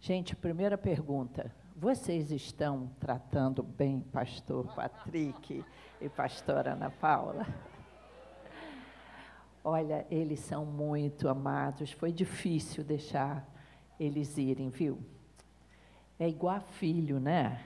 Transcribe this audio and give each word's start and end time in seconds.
Gente, 0.00 0.36
primeira 0.36 0.78
pergunta. 0.78 1.52
Vocês 1.74 2.30
estão 2.30 2.88
tratando 3.00 3.64
bem 3.64 4.00
pastor 4.00 4.72
Patrick 4.72 5.64
e 6.00 6.08
pastora 6.08 6.72
Ana 6.74 6.88
Paula? 6.88 7.44
Olha, 9.62 10.06
eles 10.08 10.38
são 10.38 10.64
muito 10.64 11.28
amados. 11.28 11.90
Foi 11.90 12.12
difícil 12.12 12.84
deixar 12.84 13.44
eles 13.98 14.38
irem, 14.38 14.70
viu? 14.70 15.00
É 16.18 16.28
igual 16.28 16.54
a 16.54 16.60
filho, 16.60 17.18
né? 17.18 17.60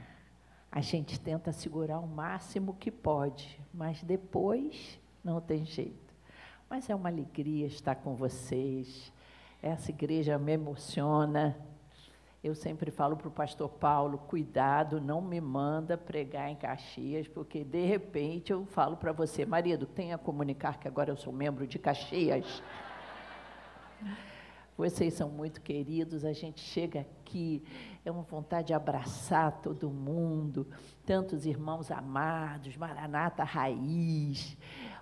A 0.71 0.81
gente 0.81 1.21
tenta 1.21 1.53
segurar 1.53 2.01
o 2.01 2.07
máximo 2.07 2.75
que 2.75 2.91
pode, 2.91 3.61
mas 3.75 4.03
depois 4.03 4.99
não 5.23 5.39
tem 5.39 5.67
jeito. 5.67 6.15
Mas 6.69 6.89
é 6.89 6.95
uma 6.95 7.11
alegria 7.11 7.67
estar 7.67 7.97
com 7.97 8.15
vocês. 8.15 9.13
Essa 9.63 9.91
igreja 9.91 10.39
me 10.39 10.53
emociona. 10.53 11.72
Eu 12.43 12.57
sempre 12.57 12.91
falo 12.91 13.17
para 13.17 13.29
o 13.29 13.31
pastor 13.31 13.69
Paulo: 13.69 14.19
cuidado, 14.19 15.01
não 15.01 15.21
me 15.21 15.41
manda 15.41 15.97
pregar 15.97 16.51
em 16.51 16.57
Caxias, 16.57 17.29
porque 17.29 17.63
de 17.63 17.85
repente 17.85 18.53
eu 18.53 18.67
falo 18.67 18.97
para 18.97 19.13
você, 19.13 19.47
marido, 19.47 19.87
tenha 19.87 20.17
a 20.17 20.19
comunicar 20.19 20.81
que 20.81 20.89
agora 20.89 21.11
eu 21.11 21.17
sou 21.17 21.33
membro 21.33 21.67
de 21.69 21.79
Caxias. 21.79 22.63
Vocês 24.77 25.15
são 25.15 25.29
muito 25.29 25.61
queridos, 25.61 26.25
a 26.25 26.33
gente 26.33 26.61
chega 26.61 27.01
aqui, 27.01 27.63
é 28.05 28.11
uma 28.11 28.23
vontade 28.23 28.69
de 28.69 28.75
abraçar 28.75 29.61
todo 29.61 29.89
mundo, 29.89 30.67
tantos 31.07 31.47
irmãos 31.47 31.91
amados, 31.91 32.77
Maranata 32.77 33.45
Raiz. 33.45 34.57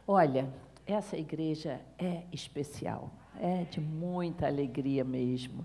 Olha, 0.06 0.52
essa 0.84 1.16
igreja 1.16 1.80
é 1.96 2.24
especial, 2.32 3.10
é 3.40 3.64
de 3.70 3.80
muita 3.80 4.46
alegria 4.46 5.02
mesmo. 5.02 5.64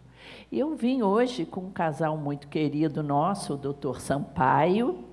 Eu 0.51 0.75
vim 0.75 1.01
hoje 1.01 1.45
com 1.45 1.61
um 1.61 1.71
casal 1.71 2.17
muito 2.17 2.47
querido 2.47 3.03
nosso, 3.03 3.55
o 3.55 3.57
doutor 3.57 3.99
Sampaio 3.99 5.03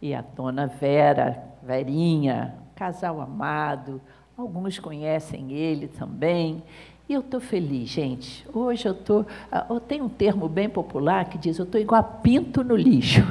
e 0.00 0.14
a 0.14 0.20
dona 0.22 0.66
Vera, 0.68 1.42
Verinha, 1.62 2.54
casal 2.76 3.20
amado, 3.20 4.00
alguns 4.38 4.78
conhecem 4.78 5.52
ele 5.52 5.88
também. 5.88 6.62
E 7.08 7.12
eu 7.12 7.20
estou 7.20 7.40
feliz, 7.40 7.88
gente. 7.88 8.46
Hoje 8.52 8.86
eu 8.86 8.92
estou. 8.92 9.26
Ah, 9.50 9.66
eu 9.68 9.80
tenho 9.80 10.04
um 10.04 10.08
termo 10.08 10.48
bem 10.48 10.68
popular 10.68 11.24
que 11.24 11.38
diz: 11.38 11.58
eu 11.58 11.64
estou 11.64 11.80
igual 11.80 12.00
a 12.00 12.04
pinto 12.04 12.62
no 12.62 12.76
lixo. 12.76 13.22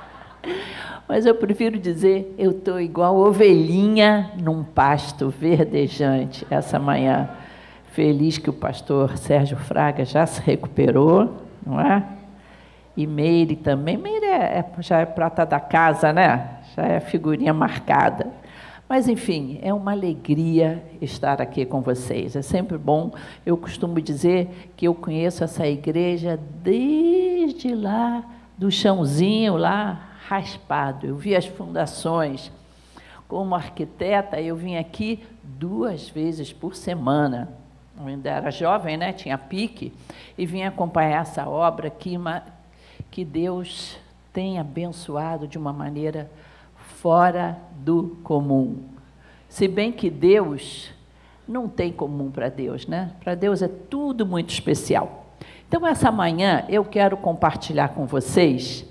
Mas 1.08 1.26
eu 1.26 1.34
prefiro 1.34 1.78
dizer: 1.78 2.34
eu 2.38 2.50
estou 2.50 2.80
igual 2.80 3.16
ovelhinha 3.16 4.32
num 4.42 4.62
pasto 4.62 5.28
verdejante 5.28 6.46
essa 6.50 6.78
manhã. 6.78 7.28
Feliz 7.94 8.38
que 8.38 8.50
o 8.50 8.52
pastor 8.52 9.16
Sérgio 9.16 9.56
Fraga 9.56 10.04
já 10.04 10.26
se 10.26 10.40
recuperou, 10.40 11.32
não 11.64 11.80
é? 11.80 12.04
E 12.96 13.06
Meire 13.06 13.54
também. 13.54 13.96
Meire 13.96 14.26
é, 14.26 14.58
é, 14.58 14.66
já 14.80 14.98
é 14.98 15.06
prata 15.06 15.46
da 15.46 15.60
casa, 15.60 16.12
né? 16.12 16.58
Já 16.74 16.82
é 16.82 16.98
figurinha 16.98 17.54
marcada. 17.54 18.32
Mas, 18.88 19.06
enfim, 19.06 19.60
é 19.62 19.72
uma 19.72 19.92
alegria 19.92 20.82
estar 21.00 21.40
aqui 21.40 21.64
com 21.64 21.82
vocês. 21.82 22.34
É 22.34 22.42
sempre 22.42 22.76
bom. 22.76 23.12
Eu 23.46 23.56
costumo 23.56 24.00
dizer 24.00 24.72
que 24.76 24.88
eu 24.88 24.94
conheço 24.96 25.44
essa 25.44 25.64
igreja 25.64 26.36
desde 26.64 27.76
lá 27.76 28.24
do 28.58 28.72
chãozinho, 28.72 29.56
lá 29.56 30.16
raspado. 30.26 31.06
Eu 31.06 31.14
vi 31.14 31.36
as 31.36 31.46
fundações. 31.46 32.50
Como 33.28 33.54
arquiteta, 33.54 34.40
eu 34.40 34.56
vim 34.56 34.74
aqui 34.74 35.22
duas 35.44 36.08
vezes 36.08 36.52
por 36.52 36.74
semana. 36.74 37.62
Ainda 37.98 38.30
era 38.30 38.50
jovem, 38.50 38.96
né? 38.96 39.12
tinha 39.12 39.38
pique, 39.38 39.92
e 40.36 40.44
vim 40.44 40.62
acompanhar 40.62 41.22
essa 41.22 41.48
obra 41.48 41.88
que, 41.90 42.16
que 43.10 43.24
Deus 43.24 43.98
tem 44.32 44.58
abençoado 44.58 45.46
de 45.46 45.56
uma 45.56 45.72
maneira 45.72 46.30
fora 46.76 47.56
do 47.76 48.18
comum. 48.24 48.82
Se 49.48 49.68
bem 49.68 49.92
que 49.92 50.10
Deus 50.10 50.92
não 51.46 51.68
tem 51.68 51.92
comum 51.92 52.30
para 52.30 52.48
Deus, 52.48 52.86
né? 52.86 53.12
Para 53.22 53.34
Deus 53.34 53.62
é 53.62 53.68
tudo 53.68 54.26
muito 54.26 54.50
especial. 54.50 55.26
Então, 55.68 55.86
essa 55.86 56.10
manhã 56.10 56.64
eu 56.68 56.84
quero 56.84 57.16
compartilhar 57.16 57.88
com 57.88 58.06
vocês, 58.06 58.84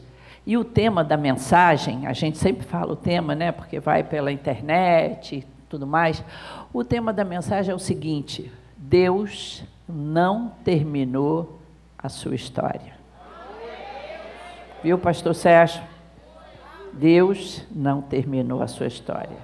e 0.45 0.57
o 0.57 0.63
tema 0.63 1.03
da 1.03 1.15
mensagem, 1.15 2.05
a 2.05 2.13
gente 2.13 2.37
sempre 2.37 2.65
fala 2.65 2.93
o 2.93 2.95
tema, 2.95 3.33
né? 3.33 3.51
Porque 3.51 3.79
vai 3.79 4.03
pela 4.03 4.31
internet 4.31 5.37
e 5.37 5.47
tudo 5.69 5.87
mais. 5.87 6.23
O 6.73 6.83
tema 6.83 7.13
da 7.13 7.23
mensagem 7.23 7.71
é 7.71 7.75
o 7.75 7.79
seguinte: 7.79 8.51
Deus 8.93 9.63
não 9.89 10.51
terminou 10.63 11.57
a 11.97 12.07
sua 12.09 12.35
história. 12.35 12.93
Viu, 14.83 14.99
pastor 14.99 15.33
Sérgio? 15.33 15.81
Deus 16.93 17.65
não 17.71 18.03
terminou 18.03 18.61
a 18.61 18.67
sua 18.67 18.85
história. 18.85 19.35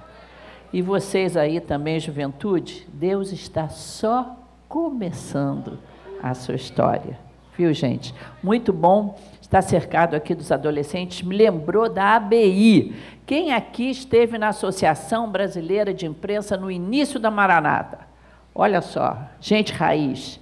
E 0.72 0.80
vocês 0.80 1.36
aí 1.36 1.58
também, 1.58 1.98
juventude, 1.98 2.86
Deus 2.92 3.32
está 3.32 3.68
só 3.68 4.36
começando 4.68 5.80
a 6.22 6.32
sua 6.32 6.54
história. 6.54 7.18
Viu, 7.58 7.74
gente? 7.74 8.14
Muito 8.40 8.72
bom 8.72 9.18
estar 9.40 9.62
cercado 9.62 10.14
aqui 10.14 10.32
dos 10.32 10.52
adolescentes. 10.52 11.22
Me 11.22 11.36
lembrou 11.36 11.88
da 11.88 12.14
ABI. 12.14 12.94
Quem 13.26 13.52
aqui 13.52 13.90
esteve 13.90 14.38
na 14.38 14.50
Associação 14.50 15.28
Brasileira 15.28 15.92
de 15.92 16.06
Imprensa 16.06 16.56
no 16.56 16.70
início 16.70 17.18
da 17.18 17.32
Maranata? 17.32 18.09
Olha 18.54 18.80
só, 18.80 19.18
gente 19.40 19.72
raiz 19.72 20.40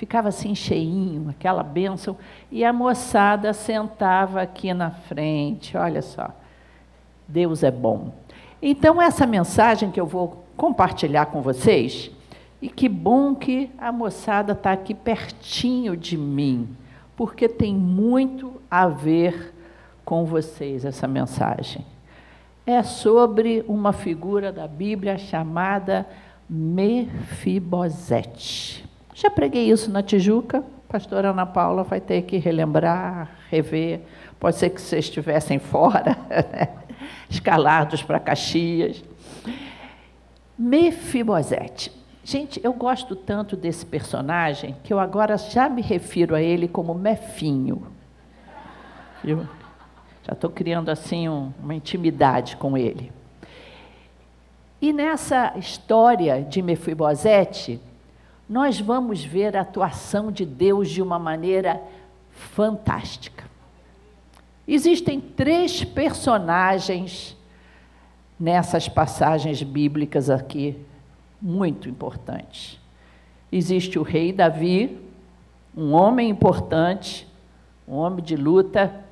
ficava 0.00 0.28
assim 0.28 0.54
cheinho, 0.54 1.28
aquela 1.28 1.62
bênção, 1.62 2.16
e 2.50 2.64
a 2.64 2.72
moçada 2.72 3.52
sentava 3.52 4.40
aqui 4.40 4.72
na 4.72 4.90
frente, 4.90 5.76
olha 5.76 6.00
só. 6.00 6.30
Deus 7.28 7.62
é 7.62 7.70
bom. 7.70 8.10
Então, 8.62 9.00
essa 9.00 9.26
mensagem 9.26 9.90
que 9.90 10.00
eu 10.00 10.06
vou 10.06 10.42
compartilhar 10.56 11.26
com 11.26 11.42
vocês, 11.42 12.10
e 12.62 12.70
que 12.70 12.88
bom 12.88 13.34
que 13.34 13.70
a 13.76 13.92
moçada 13.92 14.52
está 14.52 14.72
aqui 14.72 14.94
pertinho 14.94 15.94
de 15.94 16.16
mim, 16.16 16.74
porque 17.14 17.46
tem 17.46 17.74
muito 17.74 18.54
a 18.70 18.88
ver 18.88 19.54
com 20.02 20.24
vocês 20.24 20.86
essa 20.86 21.06
mensagem. 21.06 21.84
É 22.64 22.82
sobre 22.82 23.62
uma 23.68 23.92
figura 23.92 24.50
da 24.50 24.66
Bíblia 24.66 25.18
chamada 25.18 26.06
Mefibosete. 26.50 27.64
Já 29.14 29.30
preguei 29.30 29.70
isso 29.70 29.90
na 29.90 30.02
Tijuca, 30.02 30.64
pastora 30.88 31.30
Ana 31.30 31.46
Paula 31.46 31.84
vai 31.84 32.00
ter 32.00 32.22
que 32.22 32.38
relembrar, 32.38 33.30
rever. 33.48 34.00
Pode 34.38 34.56
ser 34.56 34.70
que 34.70 34.80
vocês 34.80 35.04
estivessem 35.04 35.60
fora. 35.62 36.16
Né? 36.28 36.80
escalados 37.30 38.02
para 38.02 38.18
Caxias. 38.18 39.02
Mefibosete. 40.58 41.92
Gente, 42.22 42.60
eu 42.62 42.72
gosto 42.72 43.16
tanto 43.16 43.56
desse 43.56 43.86
personagem 43.86 44.76
que 44.84 44.92
eu 44.92 44.98
agora 44.98 45.38
já 45.38 45.68
me 45.68 45.80
refiro 45.80 46.34
a 46.34 46.42
ele 46.42 46.68
como 46.68 46.92
Mefinho. 46.92 47.86
Eu 49.24 49.46
já 50.22 50.32
estou 50.32 50.50
criando 50.50 50.90
assim 50.90 51.28
um, 51.28 51.52
uma 51.62 51.74
intimidade 51.74 52.56
com 52.56 52.76
ele. 52.76 53.10
E 54.80 54.92
nessa 54.92 55.52
história 55.58 56.42
de 56.42 56.62
Mefibosete, 56.62 57.80
nós 58.48 58.80
vamos 58.80 59.22
ver 59.22 59.56
a 59.56 59.60
atuação 59.60 60.32
de 60.32 60.46
Deus 60.46 60.88
de 60.88 61.02
uma 61.02 61.18
maneira 61.18 61.80
fantástica. 62.30 63.44
Existem 64.66 65.20
três 65.20 65.84
personagens 65.84 67.36
nessas 68.38 68.88
passagens 68.88 69.62
bíblicas 69.62 70.30
aqui, 70.30 70.76
muito 71.40 71.88
importantes. 71.88 72.80
Existe 73.52 73.98
o 73.98 74.02
rei 74.02 74.32
Davi, 74.32 74.98
um 75.76 75.92
homem 75.92 76.30
importante, 76.30 77.28
um 77.86 77.96
homem 77.96 78.24
de 78.24 78.34
luta, 78.34 79.04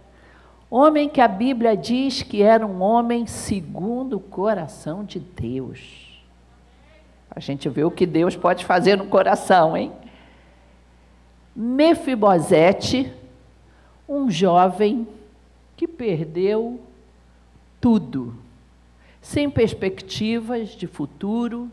homem 0.70 1.09
que 1.09 1.20
a 1.20 1.29
Bíblia 1.29 1.76
diz 1.76 2.23
que 2.23 2.43
era 2.43 2.67
um 2.67 2.82
homem 2.82 3.26
segundo 3.26 4.17
o 4.17 4.20
coração 4.20 5.05
de 5.05 5.19
Deus. 5.19 6.23
A 7.31 7.41
gente 7.41 7.69
vê 7.69 7.85
o 7.85 7.91
que 7.91 8.06
Deus 8.06 8.37
pode 8.37 8.65
fazer 8.65 8.97
no 8.97 9.06
coração, 9.06 9.76
hein? 9.76 9.93
Mefibosete, 11.55 13.12
um 14.09 14.31
jovem 14.31 15.06
que 15.76 15.87
perdeu 15.87 16.81
tudo, 17.81 18.35
sem 19.20 19.50
perspectivas 19.50 20.70
de 20.70 20.87
futuro, 20.87 21.70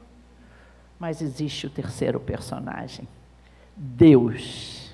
mas 0.99 1.21
existe 1.21 1.67
o 1.67 1.69
terceiro 1.69 2.19
personagem: 2.19 3.07
Deus. 3.75 4.84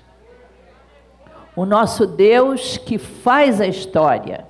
O 1.54 1.66
nosso 1.66 2.06
Deus 2.06 2.78
que 2.78 2.98
faz 2.98 3.60
a 3.60 3.66
história. 3.66 4.46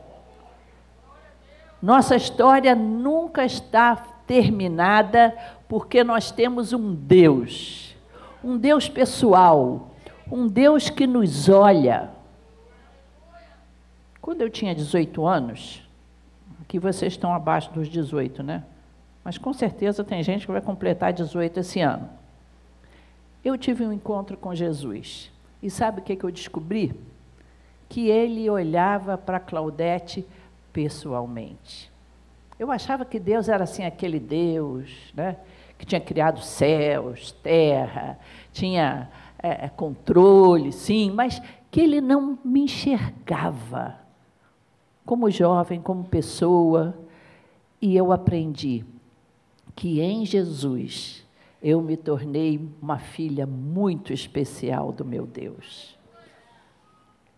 Nossa 1.81 2.15
história 2.15 2.75
nunca 2.75 3.45
está 3.45 3.97
terminada 4.27 5.37
porque 5.69 6.05
nós 6.05 6.31
temos 6.31 6.73
um 6.73 6.95
Deus, 6.95 7.97
um 8.43 8.57
Deus 8.57 8.89
pessoal, 8.89 9.91
Um 10.31 10.47
Deus 10.47 10.89
que 10.89 11.07
nos 11.07 11.49
olha. 11.51 12.11
Quando 14.21 14.41
eu 14.41 14.49
tinha 14.49 14.75
18 14.75 15.27
anos, 15.27 15.83
aqui 16.63 16.79
vocês 16.79 17.13
estão 17.13 17.35
abaixo 17.35 17.71
dos 17.73 17.89
18, 17.89 18.43
né? 18.43 18.65
Mas 19.25 19.37
com 19.37 19.53
certeza 19.53 20.05
tem 20.05 20.23
gente 20.23 20.47
que 20.47 20.53
vai 20.53 20.61
completar 20.61 21.13
18 21.13 21.61
esse 21.61 21.81
ano. 21.81 22.09
Eu 23.45 23.59
tive 23.59 23.85
um 23.85 23.93
encontro 23.93 24.37
com 24.37 24.55
Jesus. 24.55 25.32
E 25.63 25.71
sabe 25.71 26.01
o 26.01 26.03
que, 26.03 26.17
que 26.17 26.25
eu 26.25 26.31
descobri? 26.31 26.93
Que 27.89 28.09
ele 28.09 28.51
olhava 28.51 29.17
para 29.17 29.39
Claudete 29.39 30.27
pessoalmente. 30.73 31.91
Eu 32.59 32.71
achava 32.71 33.05
que 33.05 33.19
Deus 33.19 33.49
era 33.49 33.65
assim 33.65 33.85
aquele 33.85 34.19
Deus, 34.19 35.13
né? 35.15 35.37
que 35.83 35.87
tinha 35.87 36.01
criado 36.01 36.41
céus, 36.41 37.33
terra, 37.43 38.17
tinha 38.53 39.11
é, 39.43 39.65
é, 39.65 39.69
controle, 39.69 40.71
sim, 40.71 41.11
mas 41.11 41.43
que 41.73 41.81
ele 41.81 42.01
não 42.01 42.39
me 42.45 42.61
enxergava 42.61 43.99
como 45.05 45.29
jovem, 45.29 45.81
como 45.81 46.05
pessoa. 46.05 46.97
E 47.81 47.97
eu 47.97 48.13
aprendi 48.13 48.85
que 49.75 50.01
em 50.01 50.25
Jesus 50.25 51.22
eu 51.63 51.81
me 51.81 51.97
tornei 51.97 52.61
uma 52.81 52.99
filha 52.99 53.47
muito 53.47 54.13
especial 54.13 54.91
do 54.91 55.05
meu 55.05 55.25
Deus. 55.25 55.97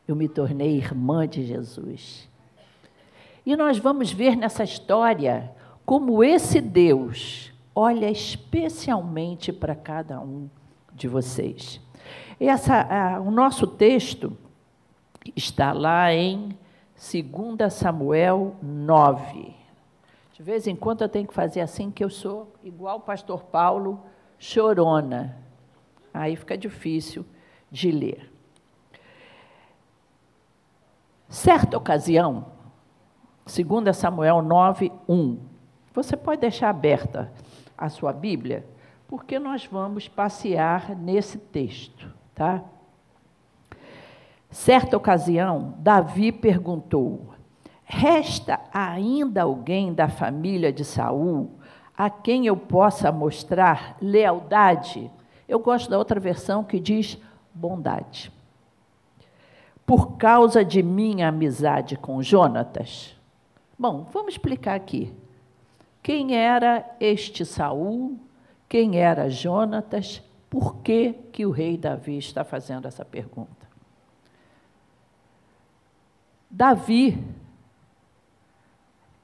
Eu 0.09 0.17
me 0.17 0.29
tornei 0.29 0.76
irmã 0.76 1.29
de 1.29 1.44
Jesus. 1.44 2.29
E 3.44 3.55
nós 3.55 3.76
vamos 3.76 4.11
ver 4.11 4.35
nessa 4.35 4.65
história 4.65 5.53
como 5.85 6.25
esse 6.25 6.61
Deus 6.61 7.53
olha 7.75 8.11
especialmente 8.11 9.53
para 9.53 9.75
cada 9.75 10.19
um 10.21 10.49
de 10.94 11.06
vocês. 11.06 11.81
Essa, 12.41 12.81
a, 12.81 13.21
o 13.21 13.31
nosso 13.31 13.67
texto 13.67 14.35
está 15.37 15.73
lá 15.73 16.12
em 16.15 16.56
2 16.94 17.73
Samuel 17.73 18.56
9. 18.62 19.55
De 20.32 20.43
vez 20.43 20.67
em 20.67 20.75
quando 20.75 21.03
eu 21.03 21.09
tenho 21.09 21.29
que 21.29 21.35
fazer 21.35 21.61
assim, 21.61 21.91
que 21.91 22.03
eu 22.03 22.11
sou 22.11 22.53
igual 22.62 22.99
o 22.99 23.00
pastor 23.00 23.44
Paulo, 23.44 24.00
chorona. 24.38 25.36
Aí 26.12 26.36
fica 26.36 26.56
difícil 26.56 27.25
de 27.70 27.90
ler. 27.90 28.31
Certa 31.28 31.76
ocasião, 31.76 32.46
2 33.44 33.96
Samuel 33.96 34.40
9, 34.42 34.92
1. 35.08 35.38
Você 35.92 36.16
pode 36.16 36.40
deixar 36.40 36.70
aberta 36.70 37.32
a 37.76 37.88
sua 37.88 38.12
Bíblia, 38.12 38.64
porque 39.08 39.38
nós 39.38 39.66
vamos 39.66 40.08
passear 40.08 40.94
nesse 40.96 41.38
texto, 41.38 42.12
tá? 42.34 42.62
Certa 44.50 44.96
ocasião, 44.96 45.75
Davi 45.78 46.30
perguntou: 46.30 47.34
Resta 47.84 48.60
ainda 48.72 49.42
alguém 49.42 49.92
da 49.92 50.08
família 50.08 50.72
de 50.72 50.84
Saul 50.84 51.50
a 51.96 52.11
quem 52.11 52.46
eu 52.46 52.56
possa 52.56 53.12
mostrar 53.12 53.96
lealdade? 54.00 55.11
Eu 55.49 55.58
gosto 55.58 55.91
da 55.91 55.99
outra 55.99 56.19
versão 56.19 56.64
que 56.64 56.81
diz 56.81 57.19
bondade. 57.52 58.32
Por 59.87 60.17
causa 60.17 60.64
de 60.64 60.82
minha 60.82 61.29
amizade 61.29 61.96
com 61.96 62.23
Jonatas. 62.23 63.14
Bom, 63.79 64.06
vamos 64.12 64.35
explicar 64.35 64.75
aqui. 64.75 65.12
Quem 66.02 66.37
era 66.37 66.85
este 66.99 67.44
Saul? 67.44 68.19
Quem 68.69 68.99
era 68.99 69.29
Jonatas? 69.29 70.23
Por 70.49 70.76
que, 70.76 71.12
que 71.32 71.44
o 71.44 71.50
rei 71.50 71.76
Davi 71.76 72.19
está 72.19 72.44
fazendo 72.44 72.87
essa 72.87 73.05
pergunta? 73.05 73.64
Davi 76.50 77.23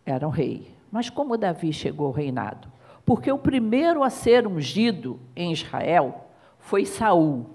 era 0.05 0.26
um 0.26 0.31
rei. 0.31 0.75
Mas 0.90 1.08
como 1.08 1.37
Davi 1.37 1.72
chegou 1.72 2.06
ao 2.06 2.12
reinado? 2.12 2.70
Porque 3.04 3.31
o 3.31 3.38
primeiro 3.38 4.02
a 4.02 4.10
ser 4.10 4.46
ungido 4.46 5.19
em 5.34 5.52
Israel 5.52 6.28
foi 6.58 6.84
Saul. 6.84 7.46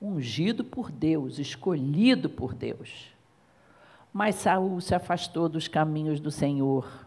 Ungido 0.00 0.64
por 0.64 0.90
Deus, 0.90 1.38
escolhido 1.38 2.28
por 2.28 2.54
Deus. 2.54 3.10
Mas 4.12 4.36
Saul 4.36 4.80
se 4.80 4.94
afastou 4.94 5.48
dos 5.48 5.66
caminhos 5.66 6.20
do 6.20 6.30
Senhor 6.30 7.04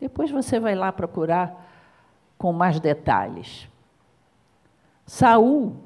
depois 0.00 0.30
você 0.30 0.60
vai 0.60 0.74
lá 0.74 0.92
procurar 0.92 1.66
com 2.36 2.52
mais 2.52 2.78
detalhes. 2.78 3.68
Saul 5.06 5.76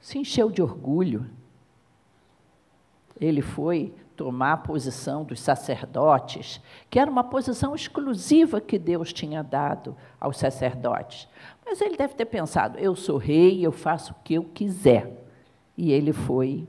se 0.00 0.18
encheu 0.18 0.50
de 0.50 0.60
orgulho. 0.60 1.28
Ele 3.18 3.40
foi 3.40 3.94
tomar 4.16 4.52
a 4.52 4.56
posição 4.56 5.22
dos 5.22 5.40
sacerdotes, 5.40 6.60
que 6.88 6.98
era 6.98 7.10
uma 7.10 7.22
posição 7.22 7.74
exclusiva 7.74 8.60
que 8.60 8.78
Deus 8.78 9.12
tinha 9.12 9.42
dado 9.42 9.96
aos 10.18 10.38
sacerdotes. 10.38 11.28
Mas 11.64 11.80
ele 11.80 11.96
deve 11.96 12.14
ter 12.14 12.24
pensado: 12.24 12.78
eu 12.78 12.96
sou 12.96 13.18
rei, 13.18 13.64
eu 13.64 13.72
faço 13.72 14.12
o 14.12 14.24
que 14.24 14.34
eu 14.34 14.44
quiser. 14.44 15.12
E 15.76 15.92
ele 15.92 16.12
foi, 16.12 16.66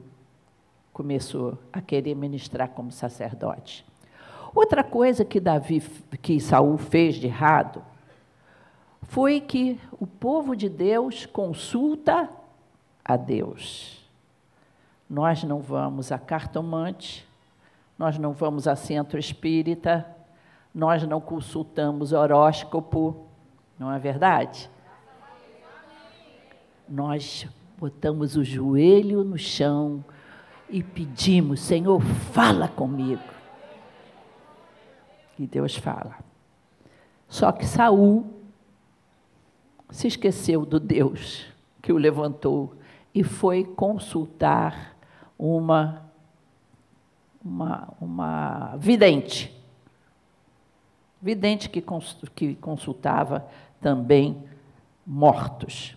começou 0.92 1.58
a 1.72 1.80
querer 1.80 2.16
ministrar 2.16 2.70
como 2.70 2.92
sacerdote. 2.92 3.86
Outra 4.54 4.84
coisa 4.84 5.24
que 5.24 5.40
Davi, 5.40 5.82
que 6.22 6.40
Saul 6.40 6.78
fez 6.78 7.16
de 7.16 7.28
errado, 7.28 7.84
foi 9.04 9.40
que 9.40 9.80
o 10.00 10.06
povo 10.06 10.56
de 10.56 10.68
Deus 10.68 11.26
consulta 11.26 12.30
a 13.04 13.16
Deus. 13.16 14.04
Nós 15.10 15.44
não 15.44 15.60
vamos 15.60 16.12
a 16.12 16.18
cartomante, 16.18 17.27
nós 17.98 18.18
não 18.18 18.34
vamos 18.34 18.68
a 18.68 18.76
centro 18.76 19.18
espírita, 19.18 20.06
nós 20.74 21.04
não 21.04 21.20
consultamos 21.20 22.14
horóscopo, 22.14 23.28
não 23.80 23.92
é 23.92 23.98
verdade? 23.98 24.70
Nós 26.88 27.48
botamos 27.78 28.36
o 28.36 28.44
joelho 28.44 29.24
no 29.24 29.38
chão 29.38 30.04
e 30.70 30.84
pedimos: 30.84 31.60
Senhor, 31.60 32.02
fala 32.02 32.68
comigo 32.68 33.24
que 35.36 35.46
Deus 35.46 35.76
fala. 35.76 36.18
Só 37.28 37.52
que 37.52 37.66
Saul 37.66 38.26
se 39.90 40.08
esqueceu 40.08 40.66
do 40.66 40.80
Deus 40.80 41.46
que 41.82 41.92
o 41.92 41.98
levantou 41.98 42.76
e 43.14 43.24
foi 43.24 43.64
consultar 43.64 44.98
uma 45.38 46.07
uma, 47.48 47.88
uma 48.00 48.76
vidente. 48.78 49.54
Vidente 51.22 51.70
que, 51.70 51.84
que 52.36 52.56
consultava 52.56 53.48
também 53.82 54.44
mortos. 55.06 55.96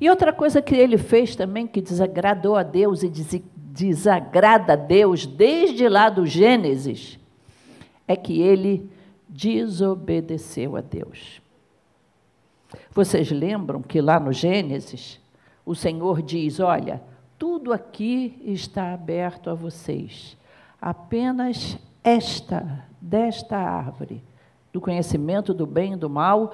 E 0.00 0.08
outra 0.08 0.32
coisa 0.32 0.62
que 0.62 0.74
ele 0.74 0.98
fez 0.98 1.34
também 1.34 1.66
que 1.66 1.80
desagradou 1.80 2.56
a 2.56 2.62
Deus 2.62 3.02
e 3.02 3.10
desagrada 3.54 4.74
a 4.74 4.76
Deus 4.76 5.26
desde 5.26 5.88
lá 5.88 6.08
do 6.08 6.26
Gênesis 6.26 7.18
é 8.06 8.16
que 8.16 8.40
ele 8.40 8.90
desobedeceu 9.28 10.76
a 10.76 10.80
Deus. 10.80 11.40
Vocês 12.92 13.30
lembram 13.30 13.82
que 13.82 14.00
lá 14.00 14.18
no 14.18 14.32
Gênesis, 14.32 15.20
o 15.64 15.74
Senhor 15.74 16.22
diz: 16.22 16.60
Olha, 16.60 17.02
tudo 17.38 17.72
aqui 17.72 18.40
está 18.44 18.92
aberto 18.92 19.50
a 19.50 19.54
vocês, 19.54 20.36
apenas 20.80 21.78
esta, 22.02 22.84
desta 23.00 23.56
árvore, 23.56 24.22
do 24.72 24.80
conhecimento 24.80 25.52
do 25.52 25.66
bem 25.66 25.94
e 25.94 25.96
do 25.96 26.08
mal, 26.08 26.52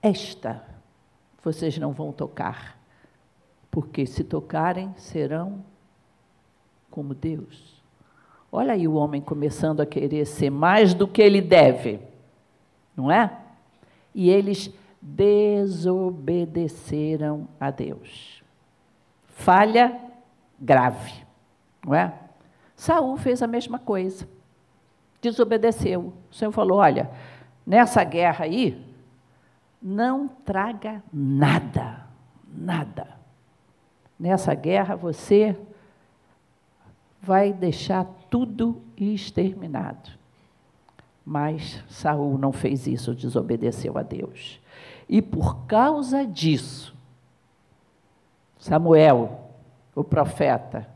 esta 0.00 0.64
vocês 1.42 1.76
não 1.76 1.92
vão 1.92 2.12
tocar, 2.12 2.78
porque 3.70 4.06
se 4.06 4.22
tocarem, 4.22 4.94
serão 4.96 5.64
como 6.90 7.14
Deus. 7.14 7.82
Olha 8.50 8.72
aí 8.74 8.86
o 8.86 8.94
homem 8.94 9.20
começando 9.20 9.80
a 9.80 9.86
querer 9.86 10.24
ser 10.26 10.50
mais 10.50 10.94
do 10.94 11.08
que 11.08 11.22
ele 11.22 11.40
deve, 11.40 11.98
não 12.94 13.10
é? 13.10 13.38
E 14.14 14.30
eles 14.30 14.70
desobedeceram 15.00 17.48
a 17.58 17.70
Deus. 17.70 18.44
Falha 19.26 19.98
grave, 20.60 21.24
não 21.84 21.94
é? 21.94 22.21
Saul 22.82 23.16
fez 23.16 23.40
a 23.40 23.46
mesma 23.46 23.78
coisa. 23.78 24.28
Desobedeceu. 25.20 26.12
O 26.28 26.34
Senhor 26.34 26.50
falou: 26.50 26.78
olha, 26.78 27.08
nessa 27.64 28.02
guerra 28.02 28.44
aí, 28.44 28.84
não 29.80 30.26
traga 30.26 31.00
nada, 31.12 32.04
nada. 32.52 33.06
Nessa 34.18 34.52
guerra 34.52 34.96
você 34.96 35.56
vai 37.20 37.52
deixar 37.52 38.04
tudo 38.28 38.82
exterminado. 38.96 40.10
Mas 41.24 41.84
Saul 41.88 42.36
não 42.36 42.50
fez 42.50 42.88
isso, 42.88 43.14
desobedeceu 43.14 43.96
a 43.96 44.02
Deus. 44.02 44.60
E 45.08 45.22
por 45.22 45.66
causa 45.66 46.26
disso, 46.26 46.92
Samuel 48.58 49.52
o 49.94 50.02
profeta, 50.02 50.88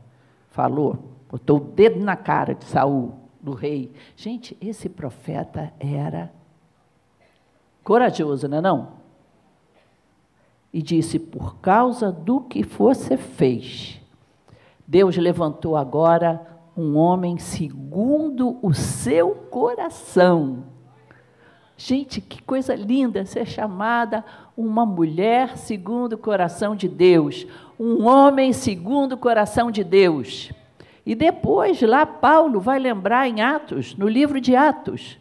falou, 0.49 1.16
botou 1.29 1.57
o 1.57 1.61
dedo 1.61 1.99
na 1.99 2.15
cara 2.15 2.53
de 2.53 2.65
Saul, 2.65 3.15
do 3.41 3.53
rei. 3.53 3.91
Gente, 4.15 4.57
esse 4.61 4.89
profeta 4.89 5.73
era 5.79 6.31
corajoso, 7.83 8.47
não 8.47 8.57
é 8.57 8.61
não? 8.61 8.91
E 10.73 10.81
disse: 10.81 11.17
Por 11.19 11.57
causa 11.57 12.11
do 12.11 12.41
que 12.41 12.63
você 12.63 13.17
fez, 13.17 14.01
Deus 14.85 15.17
levantou 15.17 15.75
agora 15.75 16.45
um 16.75 16.95
homem 16.95 17.37
segundo 17.37 18.59
o 18.61 18.73
seu 18.73 19.31
coração. 19.31 20.65
Gente, 21.75 22.21
que 22.21 22.41
coisa 22.41 22.75
linda 22.75 23.25
ser 23.25 23.45
chamada 23.45 24.25
uma 24.55 24.85
mulher 24.85 25.57
segundo 25.57 26.13
o 26.13 26.17
coração 26.17 26.75
de 26.75 26.87
Deus, 26.87 27.45
um 27.79 28.07
homem 28.07 28.51
segundo 28.51 29.13
o 29.13 29.17
coração 29.17 29.69
de 29.69 29.83
Deus. 29.83 30.51
E 31.07 31.15
depois, 31.15 31.81
lá, 31.81 32.05
Paulo 32.05 32.59
vai 32.59 32.77
lembrar 32.77 33.29
em 33.29 33.39
Atos, 33.39 33.95
no 33.95 34.09
livro 34.09 34.41
de 34.41 34.57
Atos, 34.57 35.17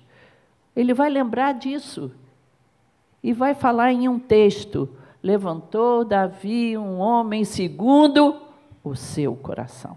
ele 0.74 0.92
vai 0.92 1.08
lembrar 1.08 1.52
disso. 1.52 2.10
E 3.22 3.32
vai 3.32 3.54
falar 3.54 3.92
em 3.92 4.08
um 4.08 4.18
texto: 4.18 4.88
levantou 5.22 6.04
Davi 6.04 6.76
um 6.76 6.98
homem 6.98 7.44
segundo 7.44 8.34
o 8.82 8.96
seu 8.96 9.36
coração. 9.36 9.96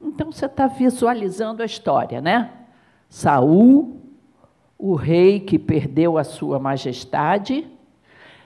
Então 0.00 0.30
você 0.30 0.46
está 0.46 0.68
visualizando 0.68 1.64
a 1.64 1.66
história, 1.66 2.20
né? 2.20 2.52
Saul, 3.08 4.00
o 4.78 4.94
rei 4.94 5.40
que 5.40 5.58
perdeu 5.58 6.16
a 6.16 6.22
sua 6.22 6.60
majestade, 6.60 7.66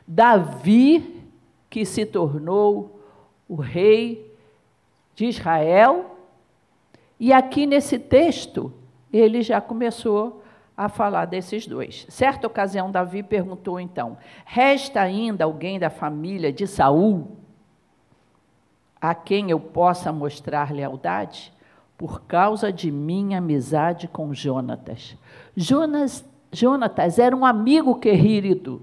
Davi, 0.09 1.23
que 1.69 1.85
se 1.85 2.07
tornou 2.07 2.99
o 3.47 3.57
rei 3.57 4.35
de 5.15 5.27
Israel, 5.27 6.17
e 7.21 7.35
aqui 7.35 7.67
nesse 7.67 7.99
texto 7.99 8.73
ele 9.13 9.43
já 9.43 9.61
começou 9.61 10.43
a 10.75 10.89
falar 10.89 11.27
desses 11.27 11.67
dois. 11.67 12.07
Certa 12.09 12.47
ocasião, 12.47 12.91
Davi 12.91 13.23
perguntou 13.23 13.79
então: 13.79 14.17
Resta 14.47 15.03
ainda 15.03 15.45
alguém 15.45 15.79
da 15.79 15.91
família 15.91 16.51
de 16.51 16.67
Saul 16.67 17.37
a 18.99 19.15
quem 19.15 19.51
eu 19.51 19.61
possa 19.61 20.11
mostrar 20.11 20.73
lealdade? 20.73 21.53
Por 21.99 22.23
causa 22.23 22.73
de 22.73 22.91
minha 22.91 23.37
amizade 23.37 24.09
com 24.09 24.33
Jonatas. 24.33 25.19
Jonas, 25.55 26.25
Jonatas 26.51 27.19
era 27.19 27.37
um 27.37 27.45
amigo 27.45 27.97
querido 27.97 28.81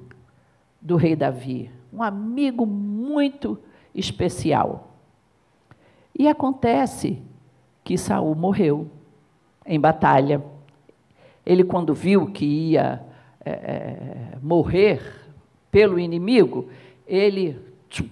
do 0.79 0.96
rei 0.96 1.15
Davi, 1.15 1.72
um 1.91 2.03
amigo 2.03 2.63
muito 2.63 3.58
especial. 3.96 5.00
E 6.13 6.27
acontece 6.27 7.24
que 7.88 7.98
Saul 7.98 8.36
morreu 8.36 8.91
em 9.65 9.79
batalha 9.79 10.44
ele, 11.46 11.63
quando 11.63 11.94
viu 11.94 12.29
que 12.29 12.44
ia 12.44 13.01
é, 13.39 13.51
é, 13.51 14.38
morrer 14.41 15.01
pelo 15.72 15.98
inimigo, 15.98 16.70
ele 17.08 17.58
tchum, 17.88 18.10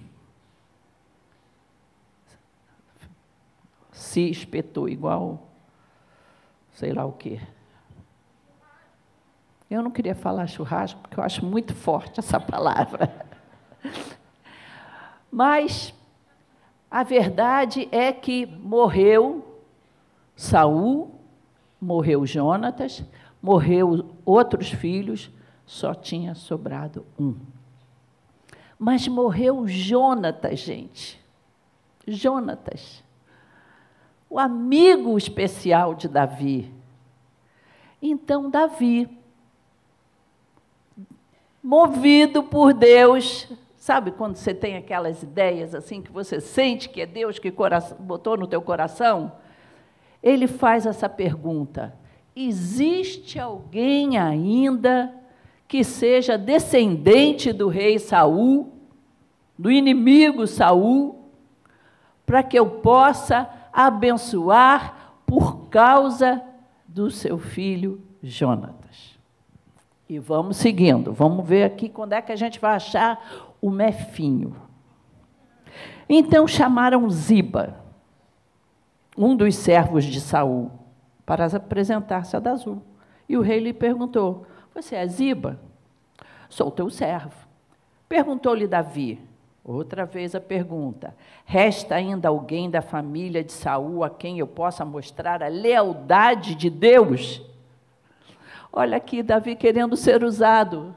se 3.92 4.30
espetou 4.30 4.88
igual, 4.88 5.46
sei 6.72 6.94
lá 6.94 7.04
o 7.04 7.12
quê. 7.12 7.38
Eu 9.68 9.82
não 9.82 9.90
queria 9.90 10.14
falar 10.14 10.46
churrasco, 10.46 10.98
porque 11.02 11.20
eu 11.20 11.24
acho 11.24 11.44
muito 11.44 11.74
forte 11.74 12.20
essa 12.20 12.40
palavra. 12.40 13.12
Mas 15.30 15.92
a 16.90 17.02
verdade 17.02 17.86
é 17.92 18.14
que 18.14 18.46
morreu 18.46 19.45
Saul, 20.36 21.18
morreu 21.80 22.26
Jonatas, 22.26 23.02
morreu 23.40 24.14
outros 24.22 24.70
filhos, 24.70 25.30
só 25.64 25.94
tinha 25.94 26.34
sobrado 26.34 27.06
um. 27.18 27.34
Mas 28.78 29.08
morreu 29.08 29.66
Jonatas, 29.66 30.58
gente. 30.58 31.18
Jonatas. 32.06 33.02
O 34.28 34.38
amigo 34.38 35.16
especial 35.16 35.94
de 35.94 36.06
Davi. 36.06 36.70
Então, 38.02 38.50
Davi, 38.50 39.08
movido 41.62 42.42
por 42.42 42.74
Deus, 42.74 43.50
sabe 43.76 44.10
quando 44.10 44.36
você 44.36 44.52
tem 44.52 44.76
aquelas 44.76 45.22
ideias 45.22 45.74
assim 45.74 46.02
que 46.02 46.12
você 46.12 46.40
sente 46.40 46.90
que 46.90 47.00
é 47.00 47.06
Deus 47.06 47.38
que 47.38 47.52
botou 47.98 48.36
no 48.36 48.46
teu 48.46 48.60
coração? 48.60 49.32
Ele 50.22 50.46
faz 50.46 50.86
essa 50.86 51.08
pergunta: 51.08 51.94
existe 52.34 53.38
alguém 53.38 54.18
ainda 54.18 55.12
que 55.68 55.82
seja 55.82 56.38
descendente 56.38 57.52
do 57.52 57.68
rei 57.68 57.98
Saul, 57.98 58.72
do 59.58 59.70
inimigo 59.70 60.46
Saul, 60.46 61.30
para 62.24 62.42
que 62.42 62.58
eu 62.58 62.66
possa 62.66 63.48
abençoar 63.72 65.14
por 65.26 65.68
causa 65.68 66.42
do 66.86 67.10
seu 67.10 67.38
filho 67.38 68.00
Jonatas. 68.22 69.18
E 70.08 70.18
vamos 70.18 70.56
seguindo, 70.56 71.12
vamos 71.12 71.46
ver 71.46 71.64
aqui 71.64 71.88
quando 71.88 72.12
é 72.12 72.22
que 72.22 72.32
a 72.32 72.36
gente 72.36 72.60
vai 72.60 72.74
achar 72.74 73.54
o 73.60 73.70
mefinho. 73.70 74.54
Então 76.08 76.46
chamaram 76.46 77.10
Ziba, 77.10 77.76
um 79.16 79.34
dos 79.34 79.54
servos 79.56 80.04
de 80.04 80.20
Saul 80.20 80.70
para 81.24 81.46
apresentar-se 81.46 82.36
a 82.36 82.40
Dazul. 82.40 82.82
E 83.28 83.36
o 83.36 83.42
rei 83.42 83.58
lhe 83.58 83.72
perguntou: 83.72 84.46
Você 84.74 84.94
é 84.94 85.06
Ziba? 85.06 85.58
Sou 86.48 86.70
teu 86.70 86.90
servo. 86.90 87.46
Perguntou-lhe 88.08 88.68
Davi, 88.68 89.20
outra 89.64 90.04
vez 90.04 90.34
a 90.34 90.40
pergunta: 90.40 91.14
Resta 91.44 91.96
ainda 91.96 92.28
alguém 92.28 92.70
da 92.70 92.80
família 92.80 93.42
de 93.42 93.52
Saul 93.52 94.04
a 94.04 94.10
quem 94.10 94.38
eu 94.38 94.46
possa 94.46 94.84
mostrar 94.84 95.42
a 95.42 95.48
lealdade 95.48 96.54
de 96.54 96.70
Deus? 96.70 97.42
Olha 98.72 98.96
aqui, 98.98 99.22
Davi 99.22 99.56
querendo 99.56 99.96
ser 99.96 100.22
usado. 100.22 100.94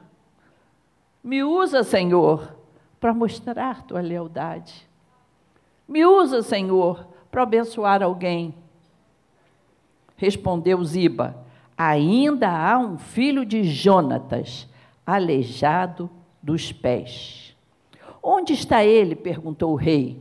Me 1.22 1.42
usa, 1.42 1.82
Senhor, 1.82 2.54
para 3.00 3.12
mostrar 3.12 3.82
tua 3.82 4.00
lealdade. 4.00 4.88
Me 5.88 6.04
usa, 6.04 6.42
Senhor, 6.42 7.06
para 7.30 7.42
abençoar 7.42 8.02
alguém. 8.02 8.54
Respondeu 10.16 10.82
Ziba: 10.84 11.36
Ainda 11.76 12.48
há 12.48 12.78
um 12.78 12.98
filho 12.98 13.44
de 13.44 13.62
Jonatas, 13.64 14.68
aleijado 15.06 16.10
dos 16.42 16.72
pés. 16.72 17.56
Onde 18.22 18.52
está 18.52 18.84
ele? 18.84 19.14
perguntou 19.14 19.72
o 19.72 19.76
rei. 19.76 20.20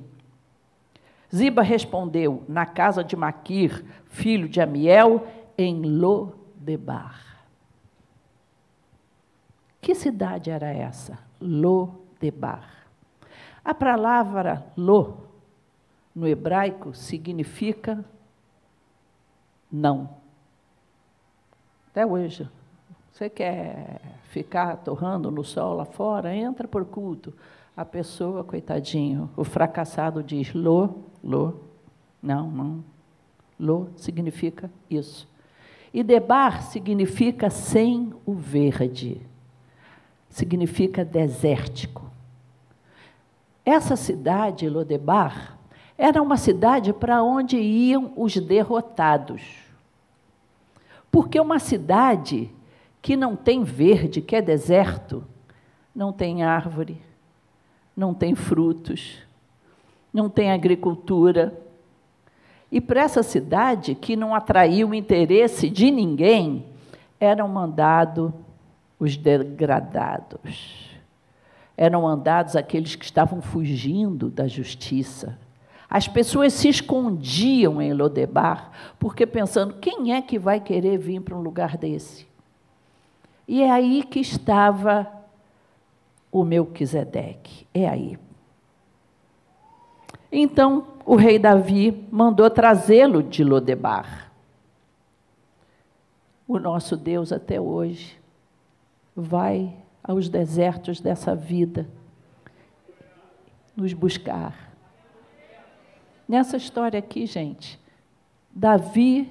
Ziba 1.33 1.61
respondeu: 1.61 2.43
Na 2.47 2.65
casa 2.65 3.03
de 3.03 3.15
Maquir, 3.15 3.83
filho 4.05 4.47
de 4.47 4.61
Amiel, 4.61 5.27
em 5.57 5.81
Lodebar. 5.81 7.29
Que 9.81 9.93
cidade 9.95 10.49
era 10.49 10.67
essa? 10.67 11.19
Lodebar. 11.39 12.87
A 13.63 13.73
palavra 13.73 14.65
lo, 14.75 15.28
no 16.15 16.27
hebraico, 16.27 16.93
significa 16.93 18.03
não. 19.71 20.09
Até 21.91 22.05
hoje. 22.05 22.49
Você 23.11 23.29
quer 23.29 24.01
ficar 24.29 24.77
torrando 24.77 25.29
no 25.29 25.43
sol 25.43 25.75
lá 25.75 25.85
fora? 25.85 26.33
Entra 26.33 26.67
por 26.67 26.85
culto. 26.85 27.33
A 27.75 27.83
pessoa, 27.83 28.43
coitadinho, 28.43 29.29
o 29.35 29.43
fracassado 29.43 30.23
diz: 30.23 30.53
Lô, 30.53 30.89
Lô. 31.23 31.53
Não, 32.21 32.49
não. 32.49 32.83
Lô 33.59 33.87
significa 33.95 34.71
isso. 34.89 35.27
E 35.93 36.03
debar 36.03 36.63
significa 36.63 37.49
sem 37.49 38.13
o 38.25 38.33
verde. 38.33 39.21
Significa 40.29 41.03
desértico. 41.03 42.09
Essa 43.65 43.95
cidade, 43.95 44.69
Lodebar, 44.69 45.58
era 46.01 46.21
uma 46.21 46.37
cidade 46.37 46.93
para 46.93 47.21
onde 47.21 47.57
iam 47.57 48.13
os 48.15 48.37
derrotados. 48.37 49.41
Porque 51.11 51.37
uma 51.37 51.59
cidade 51.59 52.49
que 53.01 53.17
não 53.17 53.35
tem 53.35 53.65
verde, 53.65 54.21
que 54.21 54.33
é 54.33 54.41
deserto, 54.41 55.25
não 55.93 56.13
tem 56.13 56.41
árvore, 56.41 57.01
não 57.97 58.13
tem 58.13 58.33
frutos, 58.33 59.17
não 60.13 60.29
tem 60.29 60.53
agricultura. 60.53 61.53
E 62.71 62.79
para 62.79 63.01
essa 63.01 63.21
cidade, 63.21 63.93
que 63.93 64.15
não 64.15 64.33
atraiu 64.33 64.91
o 64.91 64.95
interesse 64.95 65.69
de 65.69 65.91
ninguém, 65.91 66.65
eram 67.19 67.49
mandados 67.49 68.31
os 68.97 69.17
degradados. 69.17 70.97
Eram 71.75 72.03
mandados 72.03 72.55
aqueles 72.55 72.95
que 72.95 73.03
estavam 73.03 73.41
fugindo 73.41 74.29
da 74.29 74.47
justiça, 74.47 75.37
As 75.89 76.07
pessoas 76.07 76.53
se 76.53 76.69
escondiam 76.69 77.81
em 77.81 77.93
Lodebar, 77.93 78.71
porque 78.99 79.25
pensando, 79.25 79.73
quem 79.75 80.13
é 80.13 80.21
que 80.21 80.37
vai 80.37 80.59
querer 80.59 80.97
vir 80.97 81.19
para 81.21 81.35
um 81.35 81.41
lugar 81.41 81.75
desse? 81.77 82.27
E 83.47 83.63
é 83.63 83.71
aí 83.71 84.03
que 84.03 84.19
estava 84.19 85.11
o 86.31 86.43
Melquisedeque, 86.43 87.65
é 87.73 87.89
aí. 87.89 88.19
Então, 90.31 90.85
o 91.03 91.15
rei 91.15 91.39
Davi 91.39 92.07
mandou 92.11 92.47
trazê-lo 92.51 93.23
de 93.23 93.43
Lodebar. 93.43 94.31
O 96.47 96.59
nosso 96.59 96.95
Deus 96.95 97.31
até 97.31 97.59
hoje 97.59 98.19
vai 99.15 99.75
aos 100.03 100.29
desertos 100.29 101.01
dessa 101.01 101.35
vida 101.35 101.89
nos 103.75 103.93
buscar. 103.93 104.68
Nessa 106.29 106.57
história 106.57 106.99
aqui, 106.99 107.25
gente, 107.25 107.79
Davi 108.51 109.27